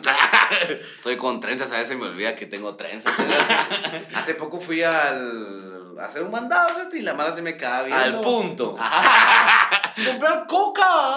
[0.68, 3.14] que estoy con trenzas, a veces me olvida que tengo trenzas.
[4.16, 8.04] Hace poco fui al a hacer un mandado y la mala se me quedaba viendo.
[8.04, 8.78] Al punto.
[10.06, 11.16] Comprar coca.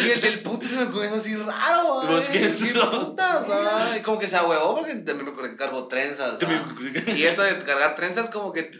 [0.00, 2.00] Y el del puto se me viendo así raro.
[2.02, 2.08] ay.
[2.08, 2.88] ¿Vos ¿Qué sos?
[3.06, 4.02] putas, ay?
[4.02, 6.38] Como que se ahuevó porque también me cargo trenzas.
[6.46, 7.14] ay.
[7.16, 8.70] Y esto de cargar trenzas como que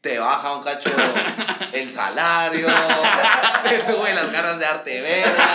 [0.00, 0.90] te baja un cacho
[1.72, 2.66] el salario,
[3.62, 5.48] te sube las ganas de arte verga.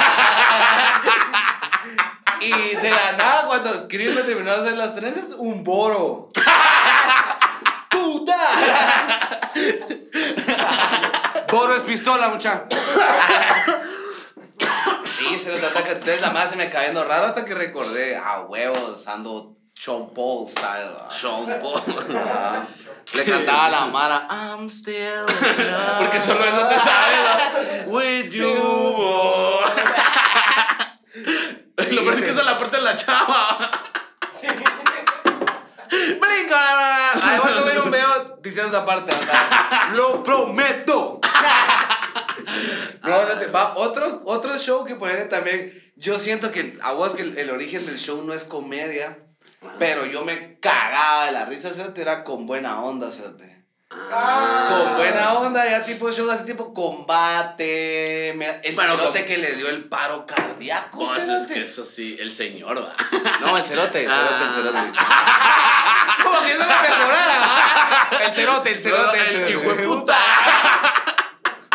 [2.40, 6.30] Y de la nada, cuando Chris me terminó de hacer las trenzas, un boro.
[7.90, 8.38] ¡Puta!
[11.52, 12.66] Boro es pistola, mucha.
[15.18, 18.16] Sí, se lo trata que entonces la madre se me cayendo raro hasta que recordé,
[18.16, 20.94] ah, huevos, ando Sean Paul style.
[21.00, 21.10] ¿va?
[21.10, 21.82] Sean Paul.
[23.14, 25.26] Le cantaba a la Mara, I'm still.
[25.98, 27.86] Porque solo eso te sabes.
[27.86, 27.92] ¿no?
[27.94, 28.54] With you,
[28.94, 29.66] boy.
[31.92, 33.72] Lo peor es que esa es la parte de la chava.
[35.90, 37.12] Brinca.
[37.14, 39.14] Ahí voy a subir un video diciendo esa parte.
[39.14, 41.22] sea, Lo prometo.
[43.04, 45.72] No, espérate, va otro, otro show que ponerle también.
[45.96, 49.18] Yo siento que a vos que el, el origen del show no es comedia,
[49.80, 51.70] pero yo me cagaba de la risa.
[51.96, 53.44] Era con buena onda, ¿cierto?
[53.90, 58.34] Con buena onda, ya tipo show así tipo combate.
[58.36, 61.06] mira, El Bueno, cerote que le dio el paro cardíaco.
[61.06, 62.94] No, eso es que eso sí, el señor, va.
[63.40, 64.78] No, el cerote, el cerote, el cerote.
[64.98, 66.18] Ah.
[66.22, 67.40] Como que eso me mejorara.
[67.40, 68.10] ¿ah?
[68.26, 69.20] El cerote, el cerote.
[69.20, 69.52] el cerote.
[69.52, 70.18] hijo de puta.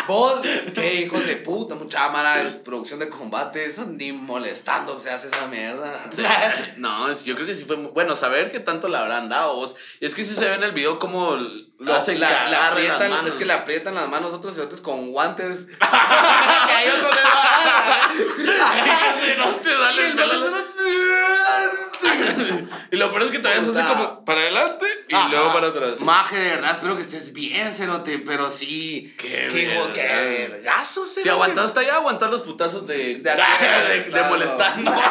[0.07, 0.41] Vos,
[0.75, 5.47] qué hijos de puta, mucha mala producción de combate, eso ni molestando se hace esa
[5.47, 6.05] mierda.
[6.77, 7.77] No, yo creo que sí fue.
[7.77, 9.75] muy- Bueno, saber qué tanto le habrán dado vos.
[9.99, 11.35] Y es que sí se ve en el video como
[11.79, 13.31] lo hacen la, la las aprietan, manos.
[13.31, 15.65] es que le aprietan las manos otros cerotes con guantes.
[15.79, 18.09] que a ellos no les va
[19.19, 20.13] Sí, que no te sale.
[22.91, 25.29] Y lo peor es que todavía se hace como para adelante y Ajá.
[25.29, 25.99] luego para atrás.
[26.01, 29.15] Maje, de verdad, espero que estés bien, cerote, pero sí.
[29.17, 29.93] Qué verga.
[29.93, 31.23] qué vergazo, cerote.
[31.23, 33.41] Si aguantaste allá, aguantar los putazos de, De aquí,
[34.11, 34.93] de, de molestando.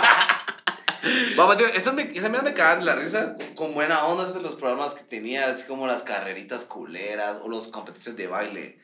[1.37, 4.95] Vamos, tío, esa, me, esa me cagaban la risa con, buena onda de los programas
[4.95, 8.79] que tenía, así como las carreritas culeras o los competencias de baile.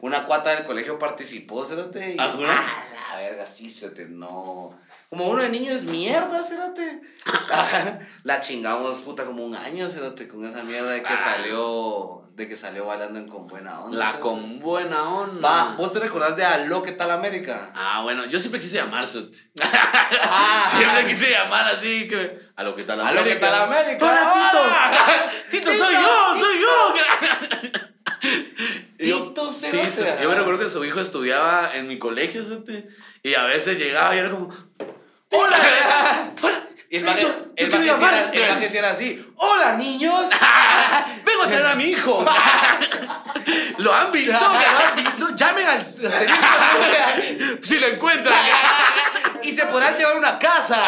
[0.00, 2.64] Una cuata del colegio participó, cerote, y ¿Ah, ah,
[3.12, 4.76] la verga, sí, cerote, no.
[5.12, 7.02] Como uno de niño es mierda, cerote.
[8.24, 12.56] La chingamos, puta, como un año, cerote, con esa mierda de que salió, de que
[12.56, 13.98] salió bailando en Con Buena Onda.
[13.98, 15.46] La con buena onda.
[15.46, 17.72] Va, ¿vos te recordás de Aló, qué tal América?
[17.74, 19.06] Ah, bueno, yo siempre quise llamar.
[19.60, 20.66] Ah.
[20.78, 22.40] siempre quise llamar así que.
[22.56, 24.06] A lo que tal A lo que tal América.
[24.06, 24.62] ¡Hola, Tito!
[25.50, 25.84] ¡Tito, Tito.
[25.84, 26.40] soy yo!
[26.40, 26.94] ¡Soy yo!
[28.98, 32.42] Y yo- Tito sí, sí, yo me recuerdo que su hijo estudiaba en mi colegio,
[32.42, 32.88] Sote,
[33.22, 34.48] y a veces llegaba y era como,
[35.32, 36.32] ¡Hola!
[36.90, 39.32] Y el maje, el maje sí era, el maje sí era así.
[39.36, 40.28] ¡Hola, niños!
[41.24, 42.24] ¡Vengo a traer a mi hijo!
[43.78, 44.32] ¿Lo han visto?
[44.32, 45.34] ¿Ya lo han visto?
[45.34, 46.46] Llamen al asterisco
[47.62, 48.38] Si lo encuentran.
[49.42, 50.84] y se podrán llevar una casa.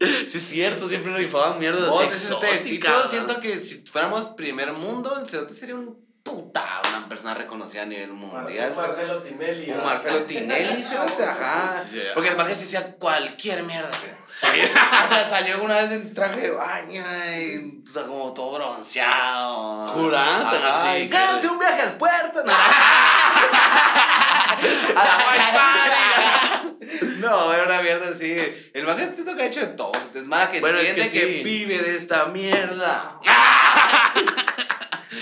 [0.00, 5.18] Sí, es cierto, siempre rifaban mierdas Vos, así exóticas, siento que si fuéramos primer mundo,
[5.18, 6.67] el cerote sería un puta,
[7.08, 8.74] una persona reconocida a nivel mundial.
[8.76, 9.70] Marcelo, Marcelo Tinelli.
[9.70, 9.82] ¿va?
[9.84, 11.74] Marcelo Tinelli, cerote, ajá.
[11.82, 13.90] Sí, sí, Porque el maje se hacía cualquier mierda.
[14.26, 14.46] Sí.
[14.92, 17.02] Hasta salió una vez en traje de baño
[17.40, 19.88] y o sea, como todo bronceado.
[19.88, 22.44] Jurante, Ajá, así, y que- Cállate un viaje al puerto.
[22.44, 22.52] No,
[24.96, 25.18] A la
[27.18, 28.36] no, era una mierda así.
[28.74, 29.92] El maje siento que ha hecho de todo.
[30.14, 31.42] Es Mara que Bueno, es entiende que que, sí.
[31.44, 33.18] vive de esta mierda.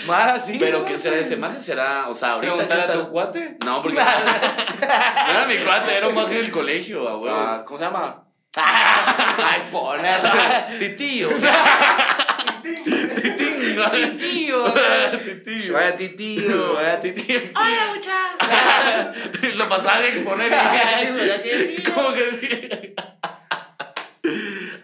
[0.06, 0.56] Mara, sí.
[0.58, 0.84] Pero.
[0.84, 1.60] ¿qué será ese maje?
[1.60, 3.06] ¿Será, o sea, ahorita que Preguntarle a está...
[3.06, 3.56] tu cuate.
[3.64, 3.98] No, porque...
[3.98, 7.44] no era mi cuate, era un maje del colegio, a huevos.
[7.46, 8.24] Ah, ¿Cómo se llama?
[8.56, 10.20] A exponer.
[10.78, 11.28] Titío.
[14.18, 14.64] Tío.
[14.64, 15.72] Titío.
[15.72, 16.74] Vaya titío.
[16.74, 17.40] Vaya titío.
[17.54, 19.56] Hola, muchachos.
[19.56, 20.50] Lo pasaba a exponer
[21.94, 22.94] como que sí.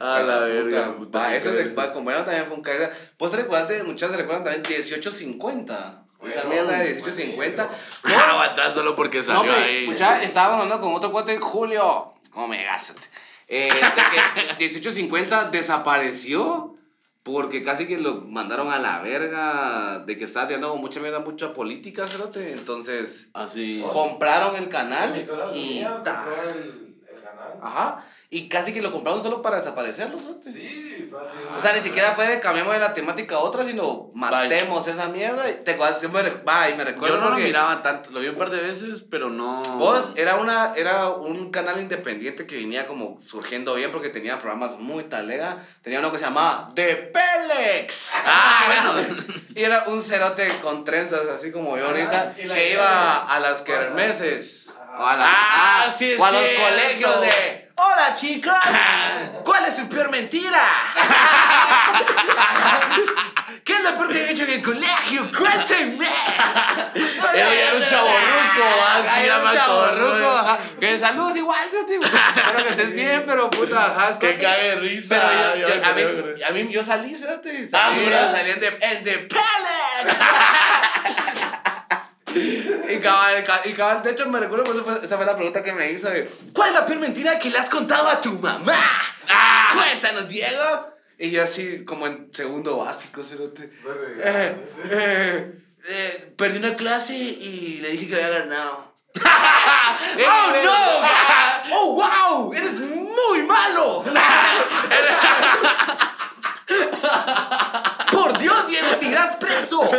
[0.03, 1.19] A la verga, puta.
[1.21, 2.91] Va, ese de como era también fue un caga.
[3.19, 6.05] ¿Vos te recuerdas, muchachos, se recuerdan también 1850?
[6.25, 7.69] Esa Bueno, mierda de 1850.
[8.05, 9.85] Ah, Aguantá solo porque salió ahí.
[9.85, 12.15] escucha, estaba hablando con otro cuate, Julio.
[12.31, 12.65] ¿Cómo me?
[13.49, 16.77] Eh, de que 1850 desapareció
[17.23, 21.21] porque casi que lo mandaron a la verga de que estaba tirando con mucha mierda,
[21.21, 22.53] mucha política, cerote.
[22.53, 23.85] Entonces, Así.
[23.93, 25.15] compraron el canal
[25.55, 25.85] y...
[27.61, 28.05] Ajá.
[28.31, 30.19] Y casi que lo compraron solo para desaparecerlo.
[30.41, 31.41] Sí, fácil.
[31.55, 35.09] O sea, ni siquiera fue de cambiamos de la temática a otra, sino matemos esa
[35.09, 35.51] mierda.
[35.51, 38.37] Y te yo me, y me recuerdo Yo no lo miraba tanto, lo vi un
[38.37, 39.63] par de veces, pero no.
[39.77, 44.79] Vos era, una, era un canal independiente que venía como surgiendo bien porque tenía programas
[44.79, 45.67] muy talega.
[45.83, 48.13] Tenía uno que se llamaba The Pelex.
[48.25, 49.07] Ah, bueno.
[49.55, 54.72] Y era un cerote con trenzas, así como yo ahorita, que iba a las kermeses.
[54.99, 57.71] O a, la- Ah, ah, sí o a los colegios de.
[57.75, 58.53] Hola chicos,
[59.45, 60.63] ¿cuál es su peor mentira?
[63.65, 65.31] ¿Qué es lo peor que he hecho en el colegio?
[65.37, 66.07] Cuéntenme.
[67.35, 69.47] Era un chavorruco, así Ay, era un
[70.25, 70.59] ajá.
[70.79, 71.61] Que saludos igual.
[71.69, 74.19] Espero que estés bien, pero puta, ajá.
[74.19, 75.21] Que cague de risa.
[75.21, 76.45] Pero yo, Ya yo- me a, mí, acordé.
[76.45, 77.15] a mí yo salí.
[77.15, 77.19] Ah,
[77.71, 78.33] Salí, ¿verdad?
[78.33, 80.19] salí en The, en the Pelex.
[82.35, 85.37] Y cabal, ca- y cabal, de hecho me recuerdo, pues, esa fue, esa fue la
[85.37, 88.21] pregunta que me hizo de ¿Cuál es la peor mentira que le has contado a
[88.21, 88.75] tu mamá?
[89.29, 89.73] Ah.
[89.75, 90.89] Cuéntanos, Diego.
[91.19, 93.71] Y yo así, como en segundo básico, cerote.
[94.25, 94.57] Eh,
[94.91, 95.53] eh,
[95.89, 98.93] eh, perdí una clase y le dije que había ganado.
[99.15, 101.73] ¡Oh, no!
[101.75, 102.53] ¡Oh, wow!
[102.55, 104.05] ¡Eres muy malo!
[108.73, 109.83] ¡Por Dios, Diego, te irás preso!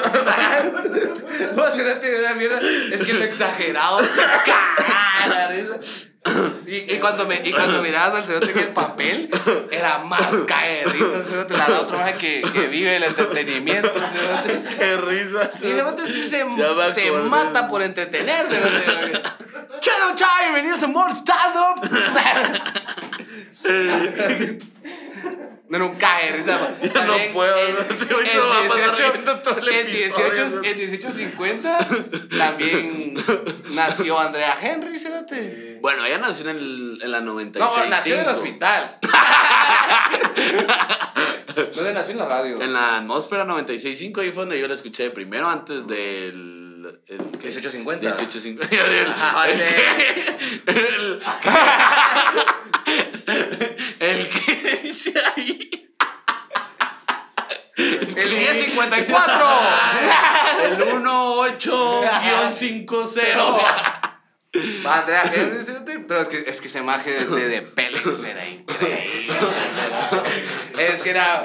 [1.55, 2.59] No, cerote, de una mierda.
[2.91, 3.99] Es que lo exagerado.
[5.27, 5.77] La risa.
[6.67, 9.29] Y, y cuando me, y cuando mirabas al cerote en el papel,
[9.71, 11.57] era más cae de risa, cerote.
[11.57, 14.77] La otro más que, que vive el entretenimiento, cerote.
[14.77, 15.49] Qué risa.
[15.61, 18.59] Y ese bote sí se, me se mata por entretenerse.
[18.61, 19.79] ¿no?
[19.79, 21.81] Chalo, chao, bienvenidos a More Stand Up.
[25.69, 26.59] No, no, cae risa.
[26.93, 30.29] También puedo, en- no, te voy a en pasar 18 riendo todo el en episodio,
[30.31, 30.63] 18 ¿no?
[30.63, 31.79] en 1850
[32.37, 33.13] también
[33.71, 35.79] nació Andrea Henry, ¿cérate?
[35.81, 37.77] Bueno, ella nació en, el, en la 96.
[37.83, 38.99] No, nació en el hospital.
[41.75, 42.61] ¿Dónde nació en la radio?
[42.61, 46.99] En la atmósfera 96.5, ahí fue donde yo la escuché primero antes del.
[47.07, 47.47] El, ¿qué?
[47.47, 48.09] 1850.
[48.09, 48.75] 1850.
[48.75, 51.21] El, Ajá, el, de- que- el,
[53.99, 55.69] el que dice ahí.
[57.77, 59.45] El 1054.
[60.65, 60.77] El
[62.63, 63.61] 18-50.
[64.85, 65.31] Va, Andrea
[66.07, 67.61] pero es que, es que ese maje de, de,
[68.29, 69.33] era increíble.
[70.77, 71.43] Es que era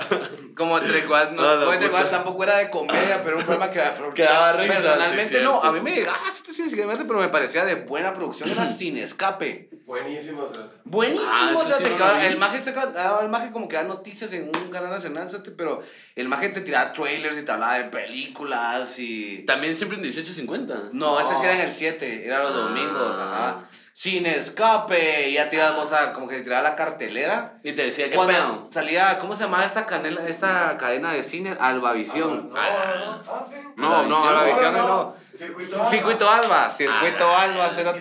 [0.69, 1.91] como entre cuadras, no, Ah, entre puta.
[1.91, 3.83] cuadras tampoco era de comedia, pero era un programa que
[4.15, 7.19] Que daba risa, Personalmente sí, no, a mí me llegaba este cine sin verse, pero
[7.21, 9.71] me parecía de buena producción, era sin escape.
[9.87, 10.65] Buenísimo, o sea.
[10.85, 12.63] Buenísimo, Ah, o sea, sí no el maje
[12.97, 15.27] ah, el maje como que da noticias en un canal nacional,
[15.57, 15.83] pero
[16.15, 19.45] el maje te tiraba trailers y te hablaba de películas y...
[19.47, 20.91] También siempre en 1850.
[20.93, 22.55] No, ese sí era en el 7, era los Ah.
[22.55, 23.65] domingos, ajá.
[23.99, 27.55] Sin escape, y ya te ibas vos a como que te tiraba la cartelera.
[27.65, 28.69] Y te decía, ¿qué Cuando pedo?
[28.71, 31.57] salía, ¿cómo se llamaba esta canela, esta cadena de cine?
[31.59, 32.49] Albavisión.
[32.49, 33.57] No, no, ah, sí.
[33.75, 35.15] No, no, Albavisión No, no.
[35.37, 35.91] Circuito Alba.
[35.91, 37.93] Circuito Alba, Circuito Alba, cero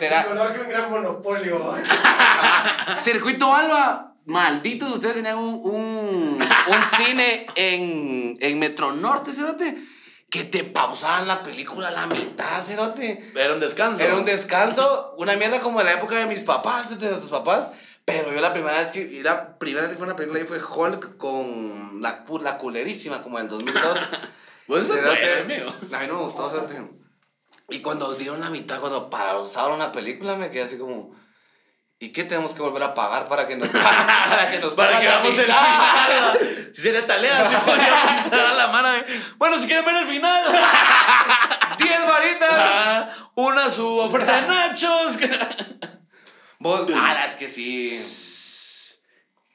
[0.54, 1.74] que un gran monopolio.
[3.02, 9.76] Circuito Alba, malditos, ustedes tenían un, un, un cine en, en Metro Norte, cerote,
[10.30, 13.32] que te pausaban la película a la mitad, cerote.
[13.36, 14.04] Era un descanso.
[14.04, 17.70] Era un descanso, una mierda como de la época de mis papás, de nuestros papás.
[18.04, 20.46] Pero yo la primera vez que, y la primera vez que fue una película ahí
[20.46, 24.00] fue Hulk con la, la culerísima, como del 2002.
[24.68, 25.70] Pues eso es amigo.
[25.70, 26.76] A mí no me gustó, cerote.
[27.70, 31.17] Y cuando dieron la mitad, cuando pausaron una película, me quedé así como...
[32.00, 35.06] ¿Y qué tenemos que volver a pagar para que nos para que nos Para que
[35.06, 36.40] la veamos el final.
[36.72, 39.04] Si sería talea, si podríamos estar a la mano de.
[39.38, 40.44] Bueno, si quieren ver el final.
[41.80, 42.50] 10 varitas.
[42.52, 45.18] ah, Una su oferta de nachos.
[46.60, 48.27] Vos, ah, es que sí.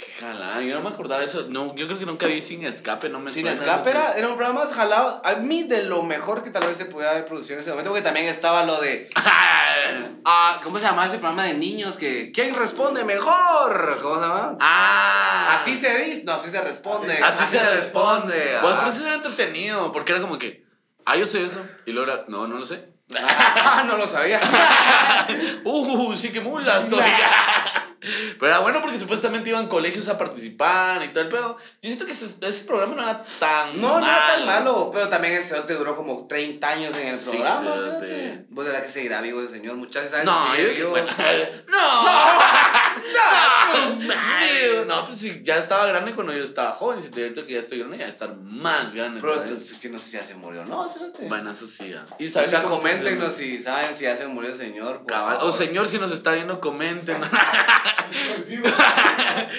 [0.04, 1.46] Qué jalada, yo no me acordaba de eso.
[1.48, 4.28] No, yo creo que nunca vi sin escape, no me Sin suena escape era, era
[4.28, 5.20] un programa más jalado.
[5.24, 7.90] A mí de lo mejor que tal vez se pudiera haber producido en ese momento,
[7.90, 9.08] porque también estaba lo de.
[10.24, 11.96] Ah, ¿Cómo se llamaba ese programa de niños?
[11.96, 13.98] que ¿Quién responde mejor?
[14.00, 14.56] ¿Cómo se llama?
[14.60, 17.18] Ah, Así se dice, no, así se responde.
[17.18, 18.58] Así se responde.
[18.60, 18.80] Pues ah.
[18.80, 20.64] por eso era entretenido, porque era como que,
[21.04, 21.60] ah, yo sé eso.
[21.86, 22.92] Y luego era, no, no lo sé.
[23.18, 24.40] Ah, no lo sabía.
[25.64, 26.84] Uh, sí que mulas.
[28.38, 31.56] Pero era bueno porque supuestamente iban colegios a participar y todo el pedo.
[31.82, 34.62] Yo siento que ese, ese programa no era tan No, no era tan malo.
[34.72, 37.60] malo, pero también el cerote duró como 30 años en el Sí, programa.
[37.74, 38.44] cerote.
[38.50, 39.76] ¿Vos de la que seguirá vivo ese señor?
[39.76, 40.24] Muchachos, ¿sabes?
[40.24, 41.06] No, yo bueno,
[45.22, 47.02] sí, ya estaba grande cuando yo estaba joven.
[47.02, 49.20] Si te ahorita que ya estoy grande, ya estar más grande.
[49.20, 50.88] Pero entonces es que no sé si ya se murió, ¿no?
[50.88, 51.26] Cerote.
[51.28, 51.90] Bueno, eso sí.
[51.90, 52.06] ya.
[52.18, 55.04] Y Mucha, cómo coméntenos si saben si ya se murió el señor.
[55.06, 55.38] Cabal.
[55.40, 57.22] O señor, si nos está viendo, comenten.
[58.12, 58.68] Estoy vivo.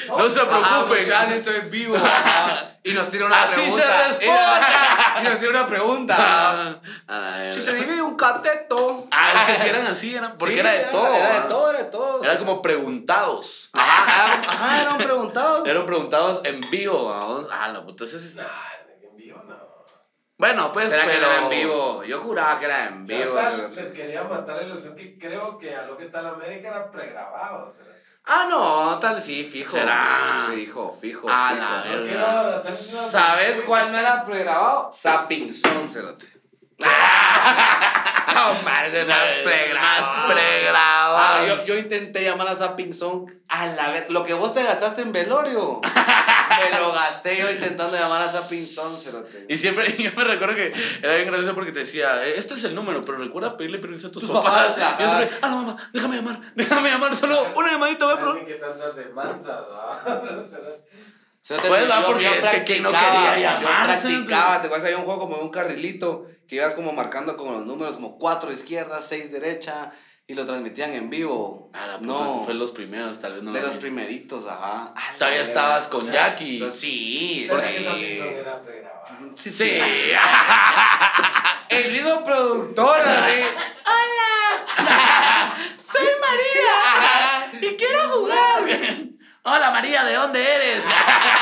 [0.09, 1.31] No se preocupen.
[1.33, 1.95] estoy vivo.
[1.95, 2.73] Ajá.
[2.83, 4.07] Y nos tira una Así se pregunta.
[4.07, 4.33] responde.
[5.21, 6.81] Y nos tira una pregunta.
[7.51, 9.07] Si se divide un cateto.
[9.35, 11.13] Es que si eran así, eran, porque Sí, era de todo.
[11.13, 12.23] Era de todo, era de todo.
[12.23, 13.69] Era como preguntados.
[13.73, 15.67] Ajá, eran- ajá, eran preguntados.
[15.67, 17.11] Eran preguntados en vivo.
[17.51, 18.03] Ah, la puta.
[18.05, 18.43] ese es- Nah,
[19.01, 19.55] en vivo no.
[20.37, 21.25] Bueno, pues, ¿Será que pero.
[21.25, 22.03] era en vivo?
[22.03, 23.37] Yo juraba que era en Yo vivo.
[23.39, 23.83] hasta o sea.
[23.83, 27.71] les quería matar la ilusión que creo que a lo que tal América era pregrabado.
[27.71, 27.85] sea.
[28.25, 29.71] Ah, no, tal sí, fijo.
[29.71, 30.45] ¿Será?
[30.49, 31.27] Sí, fijo, fijo.
[31.29, 31.61] Ah, fijo.
[31.61, 32.63] la No verga.
[32.71, 34.89] ¿Sabes cuál no era pregrabado?
[34.93, 36.25] Zapping Zone, cerote.
[38.63, 40.01] Más pregrabado.
[40.15, 41.17] Más pregrabado.
[41.17, 44.09] Ah, yo, yo intenté llamar a Zapping Zone a la vez.
[44.09, 45.81] Lo que vos te gastaste en velorio.
[46.71, 49.45] me lo gasté yo intentando llamar a Zapping Zone, cerote.
[49.49, 52.63] Y siempre, yo me recuerdo que era bien gracioso porque te decía, "Eh, este es
[52.63, 54.73] el número, pero recuerda pedirle permiso a tus, Tus papás.
[54.75, 54.95] papás.
[54.99, 58.33] Y yo siempre, ah, no, mamá, déjame llamar, déjame llamar, solo una llamadita, ve, pero.
[58.33, 59.61] Ay, que tantas demandas,
[61.45, 64.61] Cerote, Pues, yo- va, yo porque es que quien no practicaba, quería Yo llamarse, practicaba,
[64.61, 67.65] te acuerdas, había un juego como de un carrilito que ibas como marcando con los
[67.65, 69.91] números como cuatro izquierda, seis derecha
[70.25, 71.69] y lo transmitían en vivo.
[71.73, 73.81] Ah, la puta, no, fue los primeros, tal vez no de lo los vi.
[73.81, 74.93] primeritos, ajá.
[75.19, 76.59] Todavía estabas con Jackie.
[76.71, 77.49] Sí, sí.
[79.35, 79.51] Sí, Sí.
[79.51, 79.81] sí.
[81.67, 83.33] El mismo productor, así.
[83.85, 85.55] ¡Hola!
[85.83, 87.69] ¡Soy María!
[87.69, 88.63] ¡Y quiero jugar!
[89.45, 90.83] Hola María, ¿de dónde eres?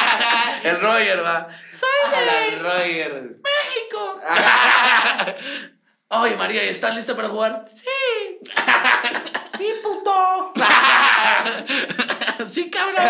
[0.63, 1.47] el Roger, va.
[1.71, 3.13] ¡Soy de Roger!
[3.43, 4.19] México.
[6.09, 7.63] Oye María, ¿y ¿estás lista para jugar?
[7.71, 7.85] Sí.
[9.55, 10.51] ¡Sí, puto!
[12.49, 13.05] sí, cabrón.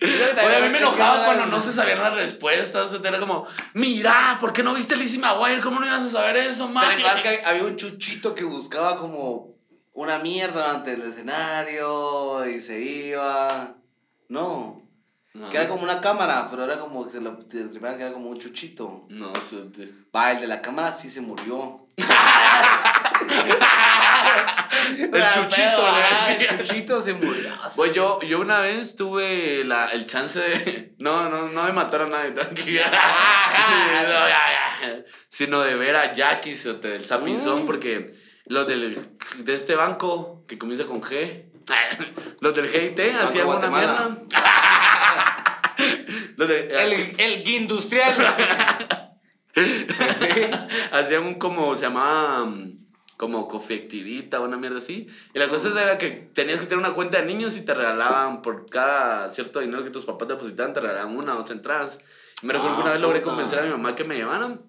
[0.00, 2.90] Oye, a mí me enojaba cuando no se sabían las respuestas.
[3.04, 5.60] Era como, mira, ¿por qué no viste Lizzie McGuire?
[5.60, 6.96] ¿Cómo no ibas a saber eso, ¿Te man?
[7.22, 9.56] que había un chuchito que buscaba como
[9.92, 13.76] una mierda ante el escenario y se iba?
[14.30, 14.88] No.
[15.34, 18.30] No, Que era como una cámara, pero era como que se lo que era como
[18.30, 19.06] un chuchito.
[19.10, 19.70] no, sí.
[20.14, 21.86] Va, el de la cámara sí se murió.
[24.98, 26.30] El chuchito, Ah.
[26.38, 27.50] El chuchito se murió.
[27.76, 30.94] Pues yo, yo una vez tuve la, el chance de.
[30.98, 32.90] No, no, no de matar a nadie, tranquila.
[35.28, 37.66] Sino de ver a Jackie del Sapinzón, Mm.
[37.66, 38.14] porque
[38.46, 38.98] los del,
[39.38, 41.49] de este banco que comienza con G.
[42.40, 44.16] Los del GIT hacían una mierda.
[46.36, 48.14] Los de- El, el industrial.
[50.92, 52.78] Hacían un como, se llamaba mm,
[53.16, 55.06] como cofiectivita una mierda así.
[55.34, 58.42] Y la cosa era que tenías que tener una cuenta de niños y te regalaban
[58.42, 61.98] por cada cierto dinero que tus papás depositaban, te regalaban una o dos entradas.
[62.42, 63.30] Y me recuerdo que Ah, una vez logré puta.
[63.32, 64.62] convencer a mi mamá que me llevaran.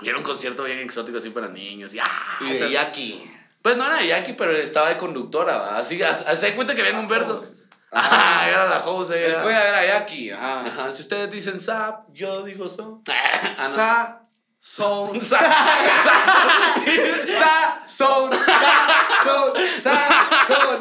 [0.00, 1.94] Y era un concierto bien exótico así para niños.
[1.94, 2.10] Y, ¡ah!
[2.40, 3.30] Y de Jackie.
[3.64, 5.56] Pues no era de Jackie, pero estaba de conductora.
[5.56, 5.78] ¿va?
[5.78, 7.42] Así, haz de cuenta que había un verdo.
[7.96, 9.12] Ah, era la host.
[9.12, 9.40] ella.
[9.42, 10.28] Pueden ver a Jackie.
[10.32, 10.64] Ajá.
[10.66, 13.02] Ajá, Si ustedes dicen zap, yo digo so.
[13.06, 13.56] No.
[13.56, 14.20] Sa,
[14.58, 15.20] son.
[15.22, 15.38] Sa,
[17.86, 18.32] son.
[18.32, 18.32] Sa,
[19.24, 19.52] son.
[19.80, 19.94] Sa,
[20.48, 20.80] son.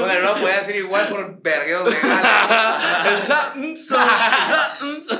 [0.00, 3.24] Bueno, no podía decir igual por vergueos legales.
[3.26, 5.18] Sa- sa- sa- sa.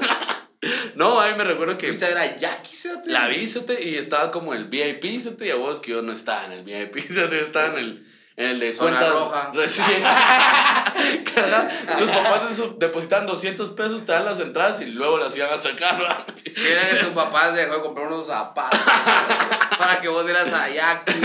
[0.94, 2.69] No, ahí me recuerdo que Usted era Jackie,
[3.06, 3.72] la vi ¿cierto?
[3.80, 6.98] y estaba como el VIP y a vos que yo no estaba en el VIP
[7.10, 7.34] ¿cierto?
[7.34, 8.06] yo estaba en el
[8.36, 9.50] en el de Zona cuentas roja.
[9.52, 10.02] recién
[11.98, 16.00] tus papás depositan 200 pesos te dan las entradas y luego las iban a sacar
[16.00, 16.24] ¿va?
[16.44, 18.80] Era que tu papá se dejó de comprar unos zapatos
[19.78, 21.20] para que vos vieras a Jackie.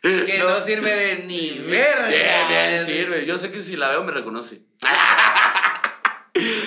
[0.00, 2.06] Que no, sirve de ni verga.
[2.08, 4.60] bien bien sirve yo sé que si la veo me reconoce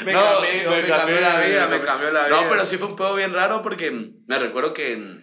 [0.06, 2.42] Me, No, cambió, me cambió la vida, me cambió la vida.
[2.42, 3.92] No, pero sí fue un pedo bien raro porque
[4.28, 5.22] me recuerdo que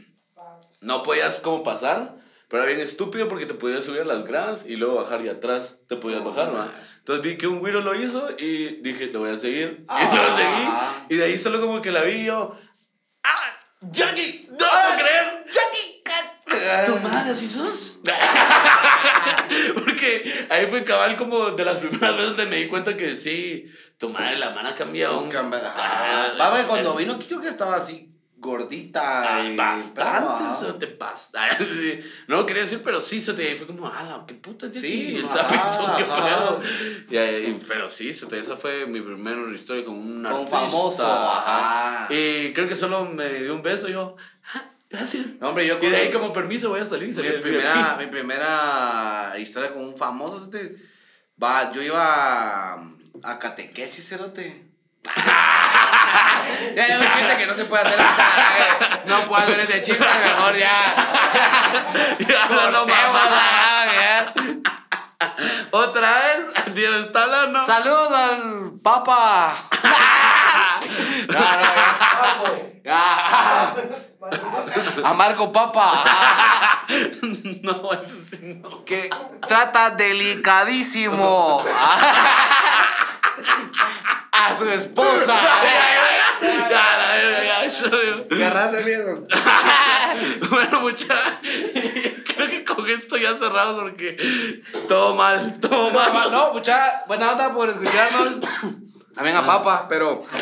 [0.83, 2.17] no podías como pasar,
[2.49, 5.29] pero era bien estúpido porque te podías subir a las gradas y luego bajar y
[5.29, 6.71] atrás te podías bajar, ¿no?
[6.99, 9.85] Entonces vi que un güiro lo hizo y dije, lo voy a seguir.
[9.89, 10.35] Y lo Ah.
[10.37, 11.15] seguí.
[11.15, 12.55] Y de ahí solo como que la vi yo,
[13.25, 13.61] ¡ah!
[13.81, 14.47] ¡Jackie!
[14.51, 15.38] ¡No lo puedo creer!
[16.87, 18.01] ¿Tu madre así sos?
[19.75, 23.67] Porque ahí fue cabal como de las primeras veces donde me di cuenta que sí,
[23.99, 25.21] tu madre, la mano ha cambiado.
[25.21, 25.31] un-
[26.51, 28.05] güey, cuando vino aquí creo que estaba así
[28.41, 29.37] gordita.
[29.37, 31.49] Ay, y- bastante, pero, eso te pasa.
[31.59, 31.99] Sí.
[32.29, 35.17] No lo quería decir, pero sí se te fue como, ala, qué puta Sí, sí,
[35.19, 37.41] el ajá, sapizón, qué pedo.
[37.49, 40.59] Y, pero sí, se te, esa fue mi primera historia con un Con artista.
[40.61, 42.07] famoso, ajá.
[42.11, 44.15] Y creo que solo me dio un beso y yo,
[44.55, 45.27] "Ah, gracias.
[45.41, 47.97] No, hombre, yo Y de ahí como permiso voy a salir y salí mi primera,
[48.01, 50.51] mi primera historia con un famoso.
[51.43, 52.79] Va, yo iba a,
[53.25, 54.65] a catequesis, cerote.
[56.75, 57.99] ya hay un chiste que no se puede hacer.
[57.99, 60.83] mucha- No puedo hacer ese chiste, mejor ya.
[62.29, 64.35] Ya, no, ah, ya.
[65.71, 67.65] Otra vez, Dios está hablando.
[67.67, 69.57] Saludos al Papa.
[71.29, 72.08] No, no, ya.
[72.91, 73.75] Ah.
[75.05, 76.05] A Marco Papa.
[77.63, 78.85] No, eso sí no.
[78.85, 79.11] Que
[79.47, 81.63] trata delicadísimo
[84.33, 85.39] a su esposa.
[86.71, 89.27] Ya, la verga, ya, yo- ¿Qué raza vieron?
[90.51, 91.15] bueno, mucha.
[91.43, 94.17] Creo que con esto ya cerramos porque
[94.89, 96.31] todo mal, todo mal.
[96.31, 98.37] No, mucha buena onda por escucharnos.
[99.19, 100.23] También a Papa, pero.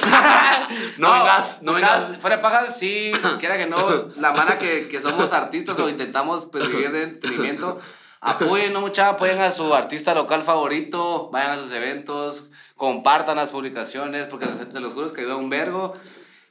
[0.98, 2.18] No vengas, no vengas.
[2.20, 6.46] Fuera de pajas, sí, quiera que no, la mala que, que somos artistas o intentamos
[6.52, 7.80] pues, vivir de entretenimiento.
[8.20, 13.48] Apoyen, no mucha, apoyen a su artista local favorito, vayan a sus eventos, compartan las
[13.48, 15.94] publicaciones, porque te los juro que ayuda un vergo.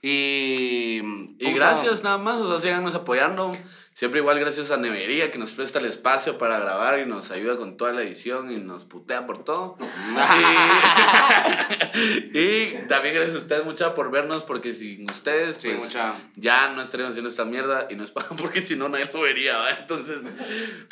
[0.02, 1.02] Y.
[1.38, 3.52] Y gracias nada más, o sea, síganos apoyando.
[3.96, 7.56] Siempre igual gracias a Nevería que nos presta el espacio para grabar y nos ayuda
[7.56, 9.78] con toda la edición y nos putea por todo.
[12.34, 16.14] y, y también gracias a ustedes mucha por vernos porque sin ustedes Sí, pues, mucha.
[16.36, 19.56] ya no estaríamos haciendo esta mierda y no es porque si no nadie lo vería,
[19.60, 19.70] ¿va?
[19.70, 20.20] Entonces,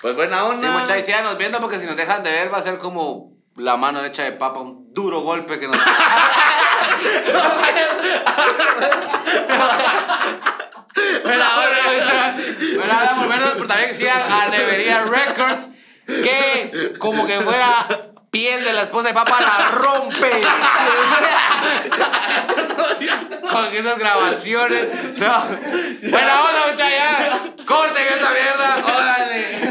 [0.01, 0.65] pues buena onda.
[0.65, 3.33] Sí, mucha, y síganos viendo porque si nos dejan de ver va a ser como
[3.57, 5.77] la mano derecha de Papa, un duro golpe que nos.
[11.23, 12.75] Bueno, ahora, muchachos.
[12.75, 15.69] Bueno, ahora volvernos, pero también que sigan a Nevería Records,
[16.05, 17.85] que como que fuera
[18.29, 20.31] piel de la esposa de Papa la rompe.
[23.51, 24.87] Con esas grabaciones.
[25.17, 25.43] No.
[26.09, 27.65] Bueno, onda, muchachos.
[27.65, 28.77] Corten esa mierda.
[28.83, 29.62] Órale.